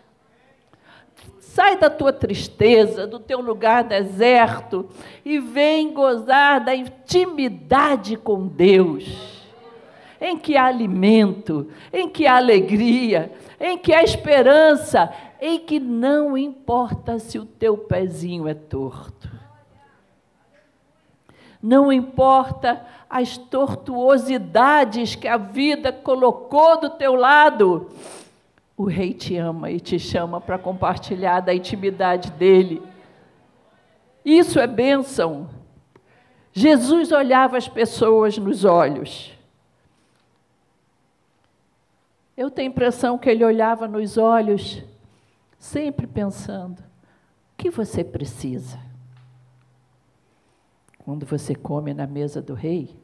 Sai 1.60 1.76
da 1.76 1.89
tua 1.89 2.13
tristeza, 2.13 3.06
do 3.06 3.19
teu 3.19 3.41
lugar 3.41 3.84
deserto 3.84 4.88
e 5.26 5.39
vem 5.39 5.93
gozar 5.93 6.63
da 6.63 6.74
intimidade 6.74 8.15
com 8.15 8.48
Deus 8.48 9.43
em 10.22 10.38
que 10.38 10.56
há 10.56 10.67
alimento, 10.67 11.69
em 11.91 12.08
que 12.08 12.26
há 12.26 12.38
alegria, 12.38 13.34
em 13.60 13.78
que 13.78 13.93
há 13.93 14.02
esperança, 14.02 15.12
em 15.41 15.60
que 15.60 15.82
não 15.82 16.38
importa 16.38 17.19
se 17.19 17.38
o 17.38 17.43
teu 17.43 17.78
pezinho 17.78 18.48
é 18.48 18.54
torto. 18.54 19.30
Não 21.62 21.91
importa 21.91 22.86
as 23.10 23.38
tortuosidades 23.38 25.13
que 25.13 25.28
a 25.28 25.36
vida 25.36 25.91
colocou 25.91 26.80
do 26.80 26.91
teu 26.91 27.15
lado. 27.15 27.89
O 28.80 28.86
rei 28.86 29.13
te 29.13 29.36
ama 29.36 29.70
e 29.70 29.78
te 29.78 30.00
chama 30.00 30.39
para 30.39 30.58
compartilhar 30.58 31.42
da 31.42 31.54
intimidade 31.54 32.32
dele. 32.32 32.82
Isso 34.24 34.58
é 34.58 34.65
bênção. 34.65 35.50
Jesus 36.54 37.12
olhava 37.12 37.58
as 37.58 37.68
pessoas 37.68 38.38
nos 38.38 38.63
olhos. 38.63 39.38
Eu 42.38 42.50
tenho 42.50 42.70
a 42.70 42.72
impressão 42.72 43.18
que 43.18 43.30
ele 43.30 43.44
olhava 43.44 43.86
nos 43.86 44.18
olhos, 44.18 44.82
sempre 45.58 46.08
pensando: 46.08 46.80
o 46.80 47.58
que 47.58 47.70
você 47.70 48.02
precisa? 48.02 48.80
Quando 51.00 51.26
você 51.26 51.54
come 51.54 51.94
na 51.94 52.08
mesa 52.08 52.42
do 52.42 52.54
rei, 52.54 52.96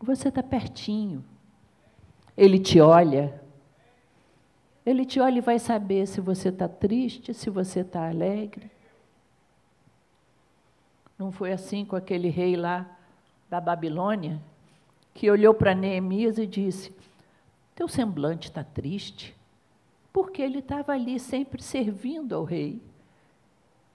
você 0.00 0.30
está 0.30 0.42
pertinho. 0.42 1.24
Ele 2.36 2.58
te 2.58 2.80
olha. 2.80 3.43
Ele 4.84 5.04
te 5.04 5.18
olha 5.18 5.38
e 5.38 5.40
vai 5.40 5.58
saber 5.58 6.06
se 6.06 6.20
você 6.20 6.50
está 6.50 6.68
triste, 6.68 7.32
se 7.32 7.48
você 7.48 7.80
está 7.80 8.08
alegre. 8.08 8.70
Não 11.18 11.32
foi 11.32 11.52
assim 11.52 11.84
com 11.84 11.96
aquele 11.96 12.28
rei 12.28 12.56
lá 12.56 12.86
da 13.48 13.60
Babilônia, 13.60 14.40
que 15.14 15.30
olhou 15.30 15.54
para 15.54 15.74
Neemias 15.74 16.38
e 16.38 16.46
disse: 16.46 16.92
teu 17.74 17.88
semblante 17.88 18.48
está 18.48 18.62
triste, 18.62 19.34
porque 20.12 20.42
ele 20.42 20.58
estava 20.58 20.92
ali 20.92 21.18
sempre 21.18 21.62
servindo 21.62 22.34
ao 22.34 22.44
rei. 22.44 22.80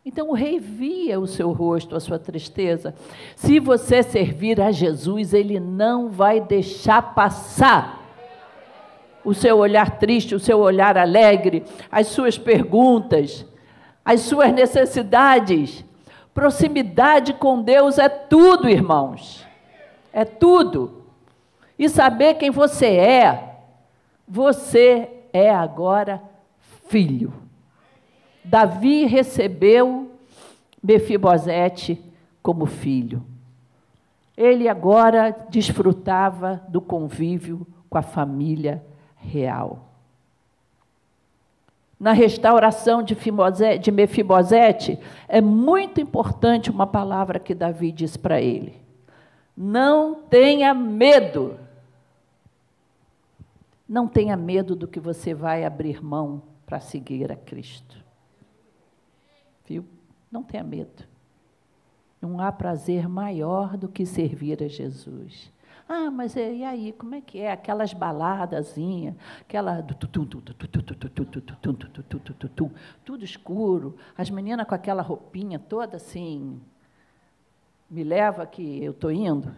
Então 0.06 0.30
o 0.30 0.34
rei 0.34 0.60
via 0.60 1.20
o 1.20 1.28
seu 1.28 1.52
rosto, 1.52 1.96
a 1.96 2.00
sua 2.00 2.18
tristeza. 2.18 2.96
Se 3.36 3.60
você 3.60 4.02
servir 4.02 4.60
a 4.60 4.72
Jesus, 4.72 5.34
ele 5.34 5.60
não 5.60 6.10
vai 6.10 6.42
deixar 6.42 7.14
passar 7.14 7.99
o 9.30 9.34
seu 9.36 9.60
olhar 9.60 10.00
triste, 10.00 10.34
o 10.34 10.40
seu 10.40 10.60
olhar 10.60 10.98
alegre, 10.98 11.64
as 11.92 12.08
suas 12.08 12.36
perguntas, 12.36 13.46
as 14.04 14.22
suas 14.22 14.52
necessidades. 14.52 15.86
Proximidade 16.34 17.34
com 17.34 17.62
Deus 17.62 18.00
é 18.00 18.10
tudo, 18.10 18.68
irmãos. 18.68 19.46
É 20.12 20.26
tudo. 20.26 21.04
E 21.78 21.88
saber 21.88 22.34
quem 22.36 22.50
você 22.50 22.88
é, 22.88 23.58
você 24.28 25.08
é 25.32 25.54
agora 25.54 26.20
filho. 26.88 27.32
Davi 28.44 29.06
recebeu 29.06 30.12
Mefibosete 30.82 32.02
como 32.42 32.66
filho. 32.66 33.24
Ele 34.36 34.68
agora 34.68 35.36
desfrutava 35.50 36.64
do 36.68 36.82
convívio 36.82 37.68
com 37.88 37.98
a 37.98 38.02
família 38.02 38.84
real. 39.20 39.86
Na 42.00 42.14
restauração 42.14 43.04
de, 43.04 43.16
de 43.82 43.92
Mefibosete, 43.92 44.98
é 45.28 45.42
muito 45.42 46.00
importante 46.00 46.72
uma 46.72 46.88
palavra 46.88 47.40
que 47.40 47.54
Davi 47.54 47.92
diz 47.92 48.16
para 48.16 48.42
ele: 48.42 48.82
Não 49.56 50.16
tenha 50.16 50.74
medo 50.74 51.60
não 53.90 54.08
tenha 54.08 54.38
medo 54.38 54.76
do 54.76 54.88
que 54.88 55.00
você 55.00 55.34
vai 55.34 55.66
abrir 55.66 56.04
mão 56.04 56.44
para 56.64 56.80
seguir 56.80 57.32
a 57.32 57.36
Cristo. 57.36 57.98
Viu? 59.66 59.84
Não 60.32 60.44
tenha 60.44 60.64
medo. 60.64 61.04
Não 62.22 62.40
há 62.40 62.52
prazer 62.52 63.10
maior 63.10 63.76
do 63.76 63.90
que 63.90 64.06
servir 64.06 64.62
a 64.62 64.68
Jesus. 64.68 65.52
Ah, 65.92 66.12
mas 66.12 66.36
e 66.36 66.64
aí, 66.64 66.94
como 66.94 67.16
é 67.16 67.22
que 67.22 67.40
é? 67.40 67.52
Aquelas 67.52 67.94
baladazinhas, 67.94 69.16
aquela. 69.42 69.82
Tudo 73.04 73.26
escuro, 73.26 73.98
as 74.16 74.30
meninas 74.30 74.68
com 74.68 74.76
aquela 74.76 75.02
roupinha 75.02 75.58
toda 75.58 75.98
assim. 75.98 76.62
Me 77.90 78.04
leva 78.04 78.46
que 78.46 78.84
eu 78.84 78.92
estou 78.92 79.12
indo. 79.12 79.52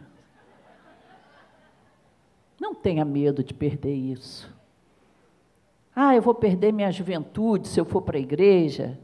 Não 2.58 2.74
tenha 2.74 3.04
medo 3.04 3.44
de 3.44 3.54
perder 3.54 3.94
isso. 3.94 4.50
Ah, 5.94 6.16
eu 6.16 6.22
vou 6.22 6.34
perder 6.34 6.72
minha 6.72 6.94
juventude 6.94 7.68
se 7.68 7.78
eu 7.78 7.84
for 7.84 8.04
para 8.04 8.18
a 8.18 8.22
igreja. 8.22 8.98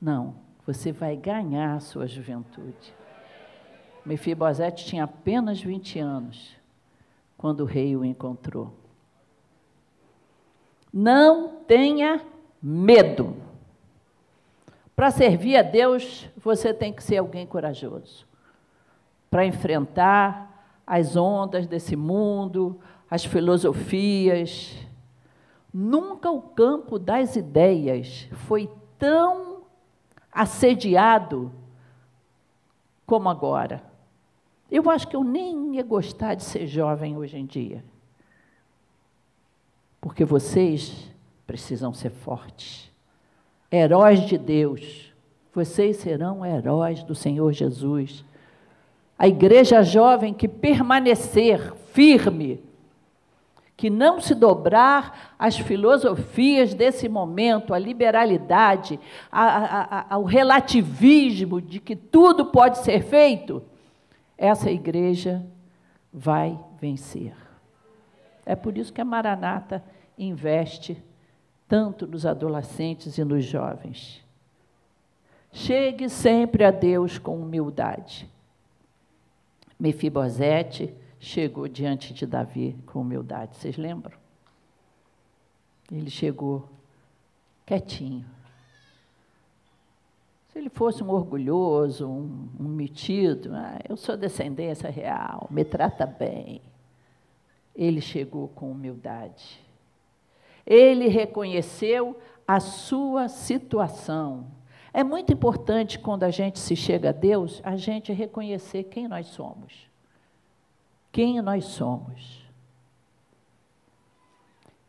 Não, 0.00 0.36
você 0.64 0.92
vai 0.92 1.16
ganhar 1.16 1.74
a 1.74 1.80
sua 1.80 2.06
juventude. 2.06 2.94
Mefibosete 4.08 4.86
tinha 4.86 5.04
apenas 5.04 5.60
20 5.60 5.98
anos 5.98 6.56
quando 7.36 7.60
o 7.60 7.66
rei 7.66 7.94
o 7.94 8.02
encontrou. 8.02 8.72
Não 10.90 11.58
tenha 11.66 12.22
medo. 12.60 13.36
Para 14.96 15.10
servir 15.10 15.58
a 15.58 15.62
Deus, 15.62 16.26
você 16.38 16.72
tem 16.72 16.90
que 16.90 17.02
ser 17.02 17.18
alguém 17.18 17.46
corajoso. 17.46 18.26
Para 19.30 19.44
enfrentar 19.44 20.80
as 20.86 21.14
ondas 21.14 21.66
desse 21.66 21.94
mundo, 21.94 22.80
as 23.10 23.26
filosofias. 23.26 24.74
Nunca 25.70 26.30
o 26.30 26.40
campo 26.40 26.98
das 26.98 27.36
ideias 27.36 28.26
foi 28.46 28.70
tão 28.98 29.64
assediado 30.32 31.52
como 33.04 33.28
agora. 33.28 33.87
Eu 34.70 34.90
acho 34.90 35.08
que 35.08 35.16
eu 35.16 35.24
nem 35.24 35.76
ia 35.76 35.82
gostar 35.82 36.34
de 36.34 36.42
ser 36.42 36.66
jovem 36.66 37.16
hoje 37.16 37.38
em 37.38 37.46
dia. 37.46 37.82
Porque 40.00 40.24
vocês 40.24 41.10
precisam 41.46 41.92
ser 41.92 42.10
fortes, 42.10 42.90
heróis 43.72 44.20
de 44.20 44.36
Deus. 44.36 45.12
Vocês 45.54 45.96
serão 45.96 46.44
heróis 46.44 47.02
do 47.02 47.14
Senhor 47.14 47.52
Jesus. 47.52 48.24
A 49.18 49.26
igreja 49.26 49.82
jovem 49.82 50.34
que 50.34 50.46
permanecer 50.46 51.72
firme, 51.92 52.62
que 53.76 53.88
não 53.88 54.20
se 54.20 54.34
dobrar 54.34 55.34
às 55.38 55.56
filosofias 55.56 56.74
desse 56.74 57.08
momento, 57.08 57.72
à 57.72 57.78
liberalidade, 57.78 59.00
ao 59.30 60.24
relativismo 60.24 61.60
de 61.60 61.80
que 61.80 61.96
tudo 61.96 62.46
pode 62.46 62.78
ser 62.78 63.02
feito, 63.02 63.62
essa 64.38 64.70
igreja 64.70 65.44
vai 66.12 66.58
vencer. 66.80 67.34
É 68.46 68.54
por 68.54 68.78
isso 68.78 68.92
que 68.92 69.00
a 69.00 69.04
Maranata 69.04 69.84
investe 70.16 71.02
tanto 71.68 72.06
nos 72.06 72.24
adolescentes 72.24 73.18
e 73.18 73.24
nos 73.24 73.44
jovens. 73.44 74.24
Chegue 75.52 76.08
sempre 76.08 76.64
a 76.64 76.70
Deus 76.70 77.18
com 77.18 77.42
humildade. 77.42 78.30
Mefibosete 79.78 80.94
chegou 81.18 81.68
diante 81.68 82.14
de 82.14 82.24
Davi 82.24 82.76
com 82.86 83.00
humildade. 83.00 83.56
Vocês 83.56 83.76
lembram? 83.76 84.16
Ele 85.90 86.10
chegou 86.10 86.68
quietinho. 87.66 88.24
Ele 90.58 90.68
fosse 90.68 91.02
um 91.02 91.10
orgulhoso, 91.10 92.08
um, 92.08 92.48
um 92.58 92.68
metido, 92.68 93.50
ah, 93.54 93.78
eu 93.88 93.96
sou 93.96 94.16
descendência 94.16 94.90
real, 94.90 95.46
me 95.50 95.64
trata 95.64 96.04
bem. 96.04 96.60
Ele 97.74 98.00
chegou 98.00 98.48
com 98.48 98.70
humildade. 98.70 99.64
Ele 100.66 101.08
reconheceu 101.08 102.18
a 102.46 102.60
sua 102.60 103.28
situação. 103.28 104.46
É 104.92 105.04
muito 105.04 105.32
importante 105.32 105.98
quando 105.98 106.24
a 106.24 106.30
gente 106.30 106.58
se 106.58 106.74
chega 106.74 107.10
a 107.10 107.12
Deus, 107.12 107.60
a 107.64 107.76
gente 107.76 108.12
reconhecer 108.12 108.84
quem 108.84 109.06
nós 109.06 109.28
somos 109.28 109.88
quem 111.18 111.40
nós 111.40 111.64
somos. 111.64 112.46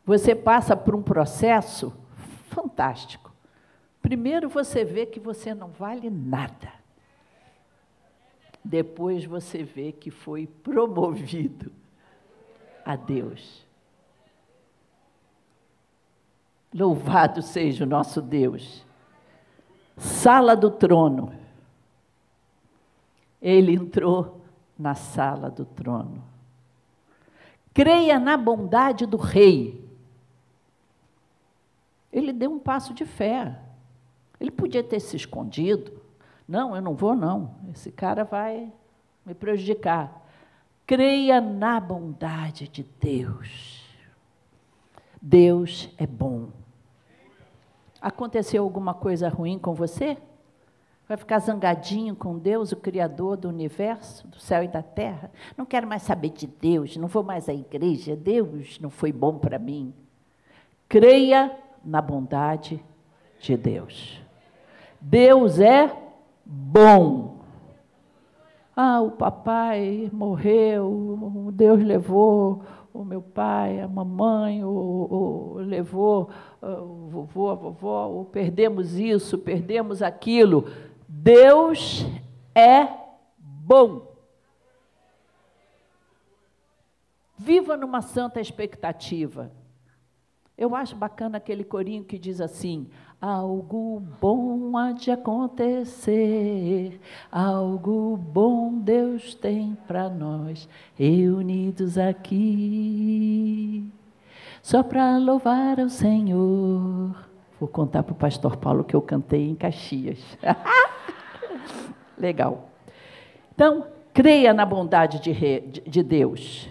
Você 0.05 0.35
passa 0.35 0.75
por 0.75 0.95
um 0.95 1.01
processo 1.01 1.91
fantástico. 2.49 3.28
Primeiro 4.01 4.49
você 4.49 4.83
vê 4.83 5.05
que 5.05 5.19
você 5.19 5.53
não 5.53 5.69
vale 5.69 6.09
nada. 6.09 6.73
Depois 8.63 9.25
você 9.25 9.63
vê 9.63 9.91
que 9.91 10.11
foi 10.11 10.47
promovido 10.47 11.71
a 12.85 12.95
Deus. 12.95 13.65
Louvado 16.73 17.41
seja 17.41 17.83
o 17.83 17.87
nosso 17.87 18.21
Deus. 18.21 18.85
Sala 19.97 20.55
do 20.55 20.69
trono. 20.69 21.33
Ele 23.41 23.73
entrou 23.73 24.41
na 24.77 24.95
sala 24.95 25.49
do 25.49 25.65
trono. 25.65 26.23
Creia 27.73 28.19
na 28.19 28.37
bondade 28.37 29.05
do 29.05 29.17
rei. 29.17 29.83
Ele 32.11 32.31
deu 32.31 32.51
um 32.51 32.59
passo 32.59 32.93
de 32.93 33.05
fé. 33.05 33.59
Ele 34.39 34.51
podia 34.51 34.83
ter 34.83 34.99
se 34.99 35.15
escondido. 35.15 35.91
Não, 36.47 36.75
eu 36.75 36.81
não 36.81 36.95
vou, 36.95 37.15
não. 37.15 37.55
Esse 37.71 37.91
cara 37.91 38.23
vai 38.23 38.71
me 39.25 39.33
prejudicar. 39.33 40.25
Creia 40.87 41.39
na 41.39 41.79
bondade 41.79 42.67
de 42.67 42.83
Deus. 42.99 43.83
Deus 45.21 45.89
é 45.97 46.07
bom. 46.07 46.49
Aconteceu 48.01 48.63
alguma 48.63 48.93
coisa 48.93 49.27
ruim 49.27 49.59
com 49.59 49.73
você? 49.73 50.17
Vai 51.07 51.17
ficar 51.17 51.39
zangadinho 51.39 52.15
com 52.15 52.37
Deus, 52.37 52.71
o 52.71 52.77
Criador 52.77 53.35
do 53.35 53.49
universo, 53.49 54.27
do 54.27 54.39
céu 54.39 54.63
e 54.63 54.67
da 54.67 54.83
terra? 54.83 55.31
Não 55.57 55.65
quero 55.65 55.87
mais 55.87 56.03
saber 56.03 56.29
de 56.29 56.45
Deus, 56.45 56.95
não 56.97 57.07
vou 57.07 57.23
mais 57.23 57.49
à 57.49 57.53
igreja, 57.53 58.15
Deus 58.15 58.79
não 58.79 58.91
foi 58.91 59.11
bom 59.11 59.37
para 59.37 59.57
mim. 59.57 59.93
Creia 60.87 61.55
na 61.83 62.01
bondade 62.01 62.83
de 63.39 63.57
Deus. 63.57 64.21
Deus 65.01 65.59
é 65.59 65.95
bom. 66.45 67.39
Ah, 68.75 69.01
o 69.01 69.11
papai 69.11 70.09
morreu, 70.13 71.51
Deus 71.53 71.83
levou 71.83 72.63
o 72.93 73.03
meu 73.03 73.21
pai, 73.21 73.81
a 73.81 73.87
mamãe, 73.87 74.63
o, 74.63 74.69
o 74.69 75.53
levou 75.59 76.29
o 76.61 77.07
vovô, 77.09 77.49
a 77.49 77.55
vovó, 77.55 78.23
perdemos 78.31 78.95
isso, 78.95 79.37
perdemos 79.37 80.01
aquilo. 80.01 80.65
Deus 81.07 82.05
é 82.55 82.87
bom. 83.37 84.07
Viva 87.37 87.77
numa 87.77 88.01
santa 88.01 88.41
expectativa. 88.41 89.51
Eu 90.59 90.75
acho 90.75 90.93
bacana 90.93 91.37
aquele 91.37 91.63
corinho 91.63 92.03
que 92.03 92.19
diz 92.19 92.41
assim: 92.41 92.85
algo 93.21 94.03
bom 94.19 94.77
há 94.77 94.91
de 94.91 95.09
acontecer, 95.09 96.99
algo 97.31 98.17
bom 98.17 98.77
Deus 98.77 99.33
tem 99.33 99.77
para 99.87 100.09
nós, 100.09 100.67
reunidos 100.95 101.97
aqui, 101.97 103.89
só 104.61 104.83
para 104.83 105.17
louvar 105.17 105.79
ao 105.79 105.87
Senhor. 105.87 107.15
Vou 107.57 107.69
contar 107.69 108.03
para 108.03 108.11
o 108.11 108.17
pastor 108.17 108.57
Paulo 108.57 108.83
que 108.83 108.97
eu 108.97 109.01
cantei 109.01 109.49
em 109.49 109.55
Caxias. 109.55 110.19
Legal. 112.19 112.67
Então, 113.55 113.87
creia 114.13 114.53
na 114.53 114.65
bondade 114.65 115.21
de, 115.21 115.61
de 115.89 116.03
Deus. 116.03 116.69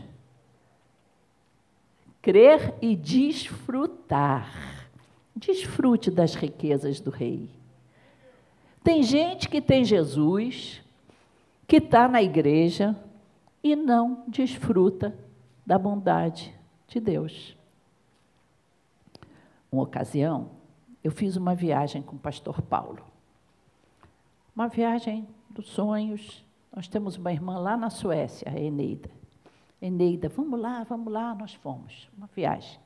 Crer 2.29 2.75
e 2.83 2.95
desfrutar. 2.95 4.53
Desfrute 5.35 6.11
das 6.11 6.35
riquezas 6.35 7.01
do 7.01 7.09
Rei. 7.09 7.49
Tem 8.85 9.03
gente 9.03 9.49
que 9.49 9.63
tem 9.63 9.83
Jesus, 9.83 10.83
que 11.67 11.77
está 11.77 12.07
na 12.07 12.23
igreja 12.23 12.95
e 13.65 13.75
não 13.75 14.25
desfruta 14.29 15.19
da 15.65 15.79
bondade 15.79 16.55
de 16.87 17.01
Deus. 17.01 17.57
Uma 19.73 19.85
ocasião, 19.85 20.51
eu 21.03 21.11
fiz 21.11 21.35
uma 21.35 21.55
viagem 21.55 22.03
com 22.03 22.17
o 22.17 22.19
pastor 22.21 22.61
Paulo. 22.61 23.07
Uma 24.55 24.69
viagem 24.69 25.27
dos 25.49 25.69
sonhos. 25.69 26.45
Nós 26.77 26.89
temos 26.89 27.17
uma 27.17 27.33
irmã 27.33 27.59
lá 27.59 27.75
na 27.75 27.89
Suécia, 27.89 28.53
a 28.55 28.61
Eneida. 28.61 29.18
Eneida, 29.81 30.29
vamos 30.29 30.61
lá, 30.61 30.83
vamos 30.85 31.13
lá, 31.13 31.35
nós 31.35 31.55
fomos. 31.55 32.09
Uma 32.17 32.29
viagem. 32.35 32.81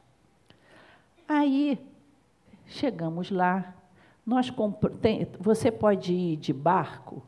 Aí, 1.26 1.78
chegamos 2.66 3.30
lá, 3.30 3.74
Nós 4.24 4.52
tem, 5.00 5.26
você 5.38 5.70
pode 5.72 6.12
ir 6.12 6.36
de 6.36 6.52
barco 6.52 7.22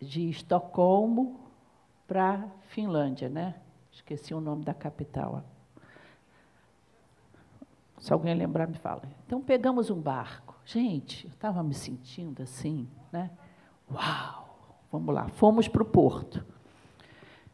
de 0.00 0.28
Estocolmo 0.30 1.40
para 2.06 2.46
Finlândia, 2.68 3.28
né? 3.28 3.54
Esqueci 3.92 4.32
o 4.32 4.40
nome 4.40 4.64
da 4.64 4.72
capital. 4.72 5.42
Se 7.98 8.12
alguém 8.12 8.34
lembrar, 8.34 8.68
me 8.68 8.76
fala. 8.76 9.02
Então 9.26 9.40
pegamos 9.40 9.90
um 9.90 10.00
barco. 10.00 10.54
Gente, 10.64 11.26
eu 11.26 11.30
estava 11.30 11.62
me 11.62 11.74
sentindo 11.74 12.42
assim, 12.42 12.88
né? 13.10 13.30
Uau! 13.90 14.46
Vamos 14.90 15.14
lá, 15.14 15.28
fomos 15.28 15.68
para 15.68 15.82
o 15.82 15.86
porto. 15.86 16.44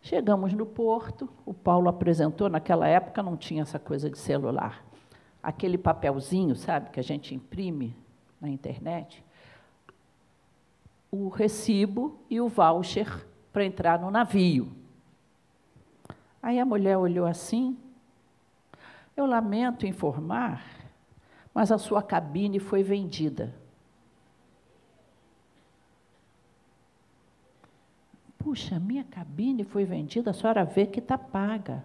Chegamos 0.03 0.53
no 0.53 0.67
porto, 0.67 1.29
o 1.47 1.55
Paulo 1.55 1.89
apresentou, 1.89 2.49
naquela 2.49 2.89
época 2.89 3.23
não 3.23 3.37
tinha 3.37 3.63
essa 3.63 3.79
coisa 3.79 4.11
de 4.11 4.19
celular. 4.19 4.85
Aquele 5.41 5.79
papelzinho, 5.79 6.57
sabe, 6.57 6.91
que 6.91 6.99
a 6.99 7.05
gente 7.05 7.35
imprime 7.35 7.97
na 8.41 8.49
internet, 8.49 9.25
o 11.09 11.29
recibo 11.29 12.19
e 12.29 12.41
o 12.41 12.49
voucher 12.49 13.27
para 13.53 13.65
entrar 13.65 14.01
no 14.01 14.11
navio. 14.11 14.73
Aí 16.43 16.59
a 16.59 16.65
mulher 16.65 16.99
olhou 16.99 17.25
assim. 17.25 17.79
Eu 19.17 19.27
lamento 19.27 19.87
informar, 19.87 20.65
mas 21.55 21.71
a 21.71 21.79
sua 21.79 22.03
cabine 22.03 22.59
foi 22.59 22.83
vendida. 22.83 23.55
Puxa, 28.43 28.81
minha 28.81 29.05
cabine 29.05 29.63
foi 29.63 29.85
vendida, 29.85 30.31
a 30.31 30.35
senhora 30.35 30.65
vê 30.65 30.85
que 30.85 30.99
está 30.99 31.17
paga. 31.17 31.85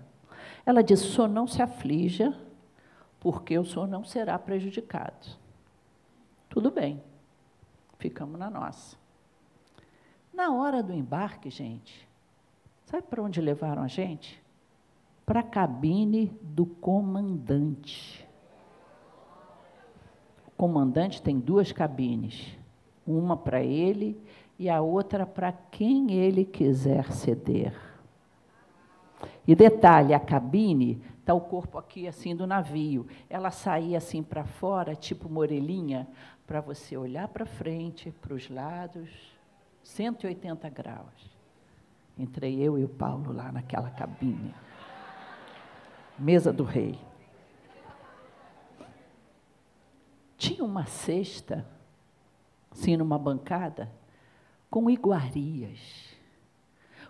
Ela 0.66 0.82
disse: 0.82 1.12
senhor 1.12 1.28
não 1.28 1.46
se 1.46 1.62
aflija, 1.62 2.36
porque 3.20 3.58
o 3.60 3.64
senhor 3.64 3.88
não 3.88 4.04
será 4.04 4.40
prejudicado. 4.40 5.38
Tudo 6.50 6.72
bem, 6.72 7.02
ficamos 8.00 8.40
na 8.40 8.50
nossa. 8.50 8.98
Na 10.34 10.52
hora 10.52 10.82
do 10.82 10.94
embarque, 10.94 11.52
gente, 11.52 12.08
sabe 12.86 13.04
para 13.04 13.22
onde 13.22 13.40
levaram 13.40 13.84
a 13.84 13.88
gente? 13.88 14.42
Para 15.28 15.42
a 15.42 15.44
cabine 15.44 16.36
do 16.42 16.66
comandante. 16.66 18.28
O 20.48 20.52
comandante 20.58 21.22
tem 21.22 21.40
duas 21.40 21.72
cabines, 21.72 22.58
uma 23.06 23.38
para 23.38 23.62
ele 23.62 24.20
e 24.58 24.70
a 24.70 24.82
outra 24.82 25.26
para 25.26 25.52
quem 25.52 26.14
ele 26.14 26.44
quiser 26.44 27.12
ceder. 27.12 27.74
E 29.48 29.56
detalhe, 29.56 30.14
a 30.14 30.20
cabine 30.20 31.02
está 31.20 31.34
o 31.34 31.42
corpo 31.42 31.78
aqui 31.78 32.08
assim 32.08 32.36
do 32.36 32.48
navio. 32.48 33.08
Ela 33.30 33.52
saía 33.52 33.98
assim 33.98 34.22
para 34.22 34.44
fora, 34.44 34.96
tipo 34.96 35.28
uma 35.28 35.40
orelhinha, 35.40 36.08
para 36.46 36.62
você 36.62 36.98
olhar 36.98 37.28
para 37.28 37.46
frente, 37.46 38.12
para 38.12 38.34
os 38.34 38.50
lados, 38.50 39.10
180 39.84 40.70
graus. 40.70 41.38
Entrei 42.18 42.60
eu 42.60 42.78
e 42.78 42.84
o 42.84 42.90
Paulo 42.90 43.32
lá 43.32 43.52
naquela 43.52 43.90
cabine. 43.92 44.54
Mesa 46.18 46.52
do 46.52 46.64
rei. 46.64 47.00
Tinha 50.38 50.64
uma 50.64 50.86
cesta, 50.86 51.66
assim, 52.72 52.98
numa 52.98 53.18
bancada, 53.18 53.92
com 54.70 54.90
iguarias. 54.90 55.80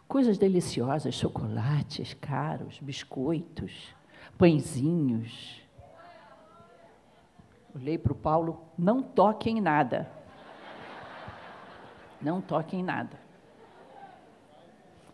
Coisas 0.07 0.37
deliciosas, 0.37 1.13
chocolates 1.13 2.13
caros, 2.13 2.79
biscoitos, 2.79 3.93
pãezinhos. 4.37 5.61
Olhei 7.75 7.97
para 7.97 8.13
o 8.13 8.15
Paulo, 8.15 8.61
não 8.77 9.03
toque 9.03 9.49
em 9.49 9.59
nada. 9.59 10.09
Não 12.21 12.41
toque 12.41 12.75
em 12.75 12.83
nada. 12.83 13.19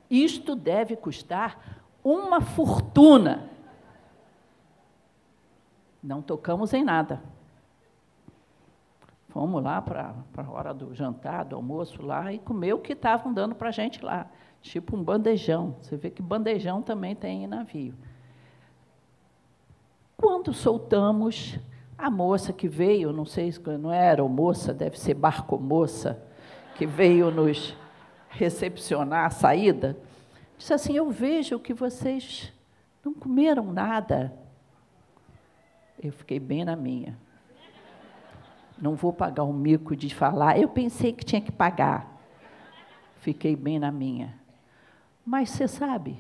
Isto 0.10 0.56
deve 0.56 0.96
custar 0.96 1.82
uma 2.04 2.40
fortuna. 2.40 3.50
Não 6.02 6.22
tocamos 6.22 6.74
em 6.74 6.84
nada. 6.84 7.22
Fomos 9.34 9.64
lá 9.64 9.82
para 9.82 10.14
a 10.38 10.52
hora 10.52 10.72
do 10.76 10.94
jantar, 10.94 11.44
do 11.44 11.56
almoço 11.56 12.04
lá, 12.04 12.32
e 12.32 12.38
comer 12.38 12.74
o 12.74 12.78
que 12.78 12.94
estavam 12.94 13.34
dando 13.34 13.56
para 13.56 13.70
a 13.70 13.72
gente 13.72 14.06
lá. 14.06 14.28
Tipo 14.62 14.96
um 14.96 15.04
bandejão. 15.04 15.76
Você 15.82 15.98
vê 15.98 16.12
que 16.12 16.22
bandejão 16.22 16.84
também 16.84 17.16
tem 17.16 17.44
em 17.44 17.48
navio. 17.48 17.96
Quando 20.16 20.54
soltamos, 20.54 21.58
a 21.98 22.12
moça 22.12 22.54
que 22.54 22.68
veio, 22.68 23.12
não 23.12 23.26
sei 23.26 23.52
se 23.52 23.60
não 23.76 23.92
era 23.92 24.24
moça, 24.24 24.72
deve 24.72 25.00
ser 25.00 25.16
barco 25.16 25.58
moça, 25.58 26.24
que 26.76 26.86
veio 26.86 27.32
nos 27.32 27.76
recepcionar 28.30 29.26
a 29.26 29.32
saída, 29.32 29.98
disse 30.60 30.76
assim: 30.76 30.96
Eu 30.96 31.10
vejo 31.10 31.60
que 31.60 31.74
vocês 31.74 32.54
não 33.04 33.16
comeram 33.16 33.74
nada. 33.74 34.32
Eu 36.00 36.12
fiquei 36.12 36.40
bem 36.40 36.64
na 36.64 36.76
minha. 36.76 37.18
Não 38.78 38.96
vou 38.96 39.14
pagar 39.14 39.44
o 39.44 39.54
mico 39.54 39.96
de 39.96 40.14
falar. 40.14 40.60
Eu 40.60 40.68
pensei 40.68 41.14
que 41.14 41.24
tinha 41.24 41.42
que 41.42 41.52
pagar. 41.52 42.20
Fiquei 43.20 43.56
bem 43.56 43.80
na 43.80 43.92
minha. 43.92 44.38
Mas 45.26 45.50
você 45.50 45.68
sabe, 45.68 46.18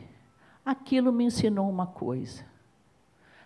aquilo 0.66 1.12
me 1.12 1.26
ensinou 1.26 1.70
uma 1.70 1.88
coisa. 1.88 2.46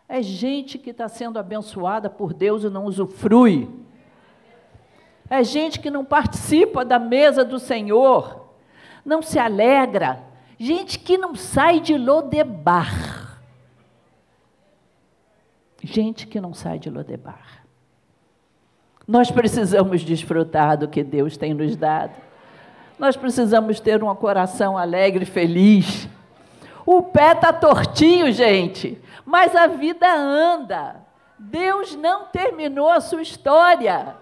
É 0.08 0.22
gente 0.22 0.78
que 0.78 0.92
está 0.92 1.08
sendo 1.10 1.40
abençoada 1.40 2.10
por 2.10 2.34
Deus 2.34 2.64
e 2.64 2.70
não 2.70 2.86
usufrui. 2.86 3.70
É 5.30 5.44
gente 5.44 5.80
que 5.80 5.90
não 5.90 6.06
participa 6.06 6.86
da 6.86 6.98
mesa 6.98 7.44
do 7.44 7.60
Senhor, 7.60 8.48
não 9.04 9.22
se 9.22 9.38
alegra. 9.38 10.24
Gente 10.60 10.98
que 10.98 11.18
não 11.18 11.36
sai 11.36 11.80
de 11.80 11.98
Lodebar. 11.98 13.42
Gente 15.84 16.26
que 16.26 16.40
não 16.40 16.54
sai 16.54 16.80
de 16.80 16.90
Lodebar. 16.90 17.57
Nós 19.08 19.32
precisamos 19.32 20.02
desfrutar 20.02 20.78
do 20.78 20.88
que 20.88 21.04
Deus 21.04 21.38
tem 21.38 21.54
nos 21.54 21.78
dado. 21.78 22.12
Nós 23.00 23.16
precisamos 23.16 23.80
ter 23.80 24.04
um 24.04 24.14
coração 24.16 24.78
alegre 24.78 25.24
e 25.24 25.28
feliz. 25.28 26.10
O 26.86 27.02
pé 27.02 27.32
está 27.32 27.54
tortinho, 27.54 28.32
gente, 28.32 29.02
mas 29.26 29.56
a 29.56 29.68
vida 29.68 30.12
anda. 30.14 30.98
Deus 31.40 31.96
não 31.96 32.26
terminou 32.26 32.90
a 32.90 33.00
sua 33.00 33.22
história. 33.22 34.16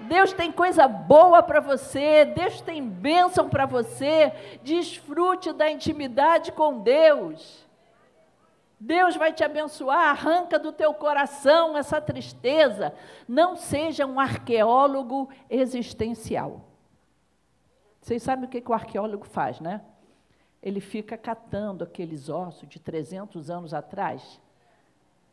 Deus 0.00 0.32
tem 0.32 0.52
coisa 0.52 0.86
boa 0.86 1.42
para 1.42 1.58
você, 1.58 2.24
Deus 2.24 2.60
tem 2.60 2.82
bênção 2.82 3.48
para 3.48 3.66
você. 3.66 4.32
Desfrute 4.62 5.52
da 5.52 5.68
intimidade 5.70 6.52
com 6.52 6.78
Deus. 6.78 7.66
Deus 8.80 9.16
vai 9.16 9.32
te 9.32 9.42
abençoar, 9.42 10.10
arranca 10.10 10.58
do 10.58 10.72
teu 10.72 10.94
coração 10.94 11.76
essa 11.76 12.00
tristeza. 12.00 12.94
Não 13.26 13.56
seja 13.56 14.06
um 14.06 14.20
arqueólogo 14.20 15.28
existencial. 15.50 16.60
Vocês 18.00 18.22
sabem 18.22 18.44
o 18.44 18.48
que, 18.48 18.60
que 18.60 18.70
o 18.70 18.74
arqueólogo 18.74 19.26
faz, 19.26 19.60
né? 19.60 19.80
Ele 20.62 20.80
fica 20.80 21.16
catando 21.16 21.84
aqueles 21.84 22.28
ossos 22.28 22.68
de 22.68 22.78
300 22.78 23.50
anos 23.50 23.74
atrás, 23.74 24.40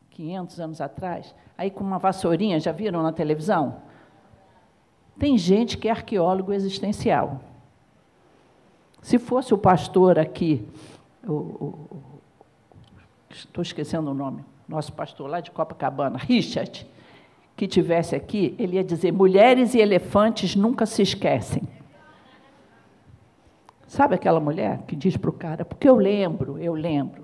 500 0.10 0.60
anos 0.60 0.82
atrás, 0.82 1.36
aí 1.58 1.70
com 1.70 1.84
uma 1.84 2.00
vassourinha, 2.00 2.60
já 2.60 2.72
viram 2.72 3.02
na 3.02 3.12
televisão? 3.12 3.82
Tem 5.18 5.38
gente 5.38 5.78
que 5.78 5.88
é 5.88 5.92
arqueólogo 5.92 6.52
existencial. 6.52 7.40
Se 9.02 9.20
fosse 9.20 9.54
o 9.54 9.58
pastor 9.58 10.18
aqui, 10.18 10.68
o, 11.28 11.32
o, 11.32 12.04
estou 13.36 13.62
esquecendo 13.62 14.12
o 14.12 14.14
nome, 14.14 14.46
nosso 14.68 14.92
pastor 14.94 15.30
lá 15.30 15.42
de 15.42 15.52
Copacabana, 15.52 16.18
Richard, 16.18 16.88
que 17.56 17.68
tivesse 17.68 18.16
aqui, 18.16 18.56
ele 18.58 18.78
ia 18.78 18.84
dizer: 18.84 19.12
mulheres 19.12 19.74
e 19.74 19.80
elefantes 19.80 20.56
nunca 20.56 20.86
se 20.86 21.02
esquecem. 21.02 21.64
Sabe 23.88 24.14
aquela 24.16 24.40
mulher 24.40 24.84
que 24.88 24.96
diz 24.96 25.18
para 25.18 25.30
o 25.30 25.34
cara, 25.34 25.64
porque 25.64 25.88
eu 25.88 25.96
lembro, 25.96 26.58
eu 26.58 26.74
lembro, 26.74 27.24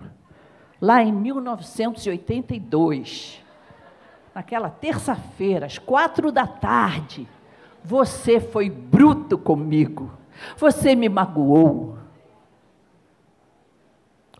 lá 0.80 1.04
em 1.04 1.12
1982, 1.12 3.44
naquela 4.34 4.70
terça-feira, 4.70 5.66
às 5.66 5.78
quatro 5.78 6.32
da 6.32 6.48
tarde, 6.48 7.28
você 7.84 8.40
foi 8.40 8.70
bruto 8.70 9.38
comigo, 9.38 10.10
você 10.56 10.96
me 10.96 11.10
magoou, 11.10 11.98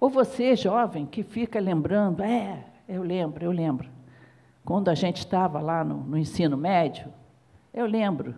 ou 0.02 0.10
você, 0.10 0.56
jovem, 0.56 1.06
que 1.06 1.22
fica 1.22 1.60
lembrando, 1.60 2.24
é, 2.24 2.66
eu 2.90 3.04
lembro, 3.04 3.46
eu 3.46 3.52
lembro. 3.52 3.88
Quando 4.66 4.90
a 4.90 4.96
gente 4.96 5.18
estava 5.18 5.62
lá 5.62 5.84
no, 5.84 5.98
no 5.98 6.18
ensino 6.18 6.58
médio, 6.58 7.06
eu 7.72 7.86
lembro 7.86 8.34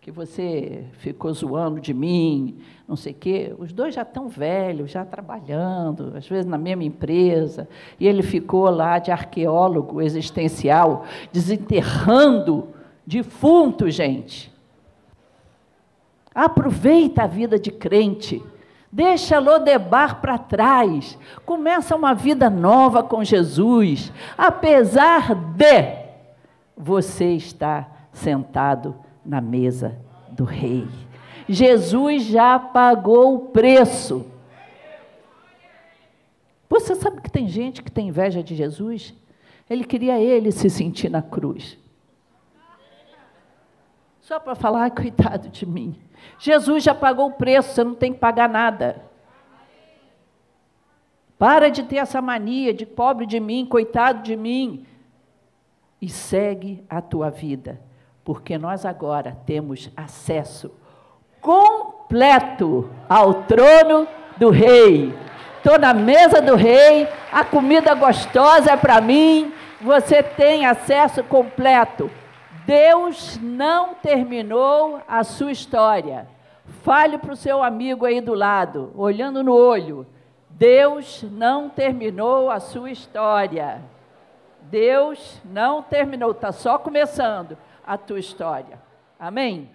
que 0.00 0.10
você 0.10 0.84
ficou 0.94 1.32
zoando 1.32 1.80
de 1.80 1.94
mim, 1.94 2.58
não 2.88 2.96
sei 2.96 3.12
o 3.12 3.14
quê. 3.14 3.54
Os 3.56 3.72
dois 3.72 3.94
já 3.94 4.02
estão 4.02 4.28
velhos, 4.28 4.90
já 4.90 5.04
trabalhando, 5.04 6.12
às 6.16 6.26
vezes 6.26 6.46
na 6.46 6.58
mesma 6.58 6.82
empresa, 6.82 7.68
e 8.00 8.08
ele 8.08 8.22
ficou 8.22 8.68
lá 8.68 8.98
de 8.98 9.12
arqueólogo 9.12 10.02
existencial, 10.02 11.04
desenterrando 11.30 12.66
defunto, 13.06 13.88
gente. 13.88 14.52
Aproveita 16.34 17.22
a 17.22 17.26
vida 17.28 17.60
de 17.60 17.70
crente. 17.70 18.42
Deixa 18.92 19.38
Lodebar 19.38 20.20
para 20.20 20.36
trás. 20.36 21.16
Começa 21.46 21.94
uma 21.94 22.12
vida 22.12 22.50
nova 22.50 23.02
com 23.02 23.22
Jesus. 23.22 24.12
Apesar 24.36 25.34
de 25.34 25.96
você 26.76 27.32
estar 27.34 28.08
sentado 28.12 28.96
na 29.24 29.40
mesa 29.40 29.96
do 30.30 30.44
rei. 30.44 30.88
Jesus 31.48 32.24
já 32.24 32.58
pagou 32.58 33.34
o 33.34 33.38
preço. 33.50 34.26
Você 36.68 36.94
sabe 36.94 37.20
que 37.20 37.30
tem 37.30 37.48
gente 37.48 37.82
que 37.82 37.90
tem 37.90 38.08
inveja 38.08 38.42
de 38.42 38.54
Jesus? 38.54 39.12
Ele 39.68 39.84
queria 39.84 40.18
ele 40.18 40.50
se 40.50 40.70
sentir 40.70 41.08
na 41.08 41.22
cruz. 41.22 41.76
Só 44.30 44.38
para 44.38 44.54
falar, 44.54 44.88
coitado 44.94 45.48
de 45.48 45.66
mim. 45.66 46.00
Jesus 46.38 46.84
já 46.84 46.94
pagou 46.94 47.30
o 47.30 47.32
preço, 47.32 47.74
você 47.74 47.82
não 47.82 47.96
tem 47.96 48.12
que 48.12 48.20
pagar 48.20 48.48
nada. 48.48 49.02
Para 51.36 51.68
de 51.68 51.82
ter 51.82 51.96
essa 51.96 52.22
mania 52.22 52.72
de 52.72 52.86
pobre 52.86 53.26
de 53.26 53.40
mim, 53.40 53.66
coitado 53.66 54.22
de 54.22 54.36
mim. 54.36 54.86
E 56.00 56.08
segue 56.08 56.84
a 56.88 57.02
tua 57.02 57.28
vida, 57.28 57.80
porque 58.22 58.56
nós 58.56 58.86
agora 58.86 59.36
temos 59.46 59.90
acesso 59.96 60.70
completo 61.40 62.88
ao 63.08 63.34
trono 63.34 64.06
do 64.36 64.48
Rei. 64.48 65.12
Estou 65.56 65.76
na 65.76 65.92
mesa 65.92 66.40
do 66.40 66.54
Rei, 66.54 67.08
a 67.32 67.44
comida 67.44 67.96
gostosa 67.96 68.70
é 68.70 68.76
para 68.76 69.00
mim, 69.00 69.52
você 69.80 70.22
tem 70.22 70.66
acesso 70.66 71.24
completo. 71.24 72.08
Deus 72.66 73.38
não 73.40 73.94
terminou 73.94 75.02
a 75.06 75.24
sua 75.24 75.52
história. 75.52 76.28
Fale 76.82 77.18
para 77.18 77.32
o 77.32 77.36
seu 77.36 77.62
amigo 77.62 78.04
aí 78.06 78.20
do 78.20 78.34
lado, 78.34 78.92
olhando 78.94 79.42
no 79.42 79.54
olho. 79.54 80.06
Deus 80.50 81.24
não 81.30 81.68
terminou 81.68 82.50
a 82.50 82.60
sua 82.60 82.90
história. 82.90 83.82
Deus 84.62 85.40
não 85.44 85.82
terminou, 85.82 86.30
está 86.32 86.52
só 86.52 86.78
começando 86.78 87.56
a 87.86 87.96
tua 87.96 88.20
história. 88.20 88.78
Amém? 89.18 89.70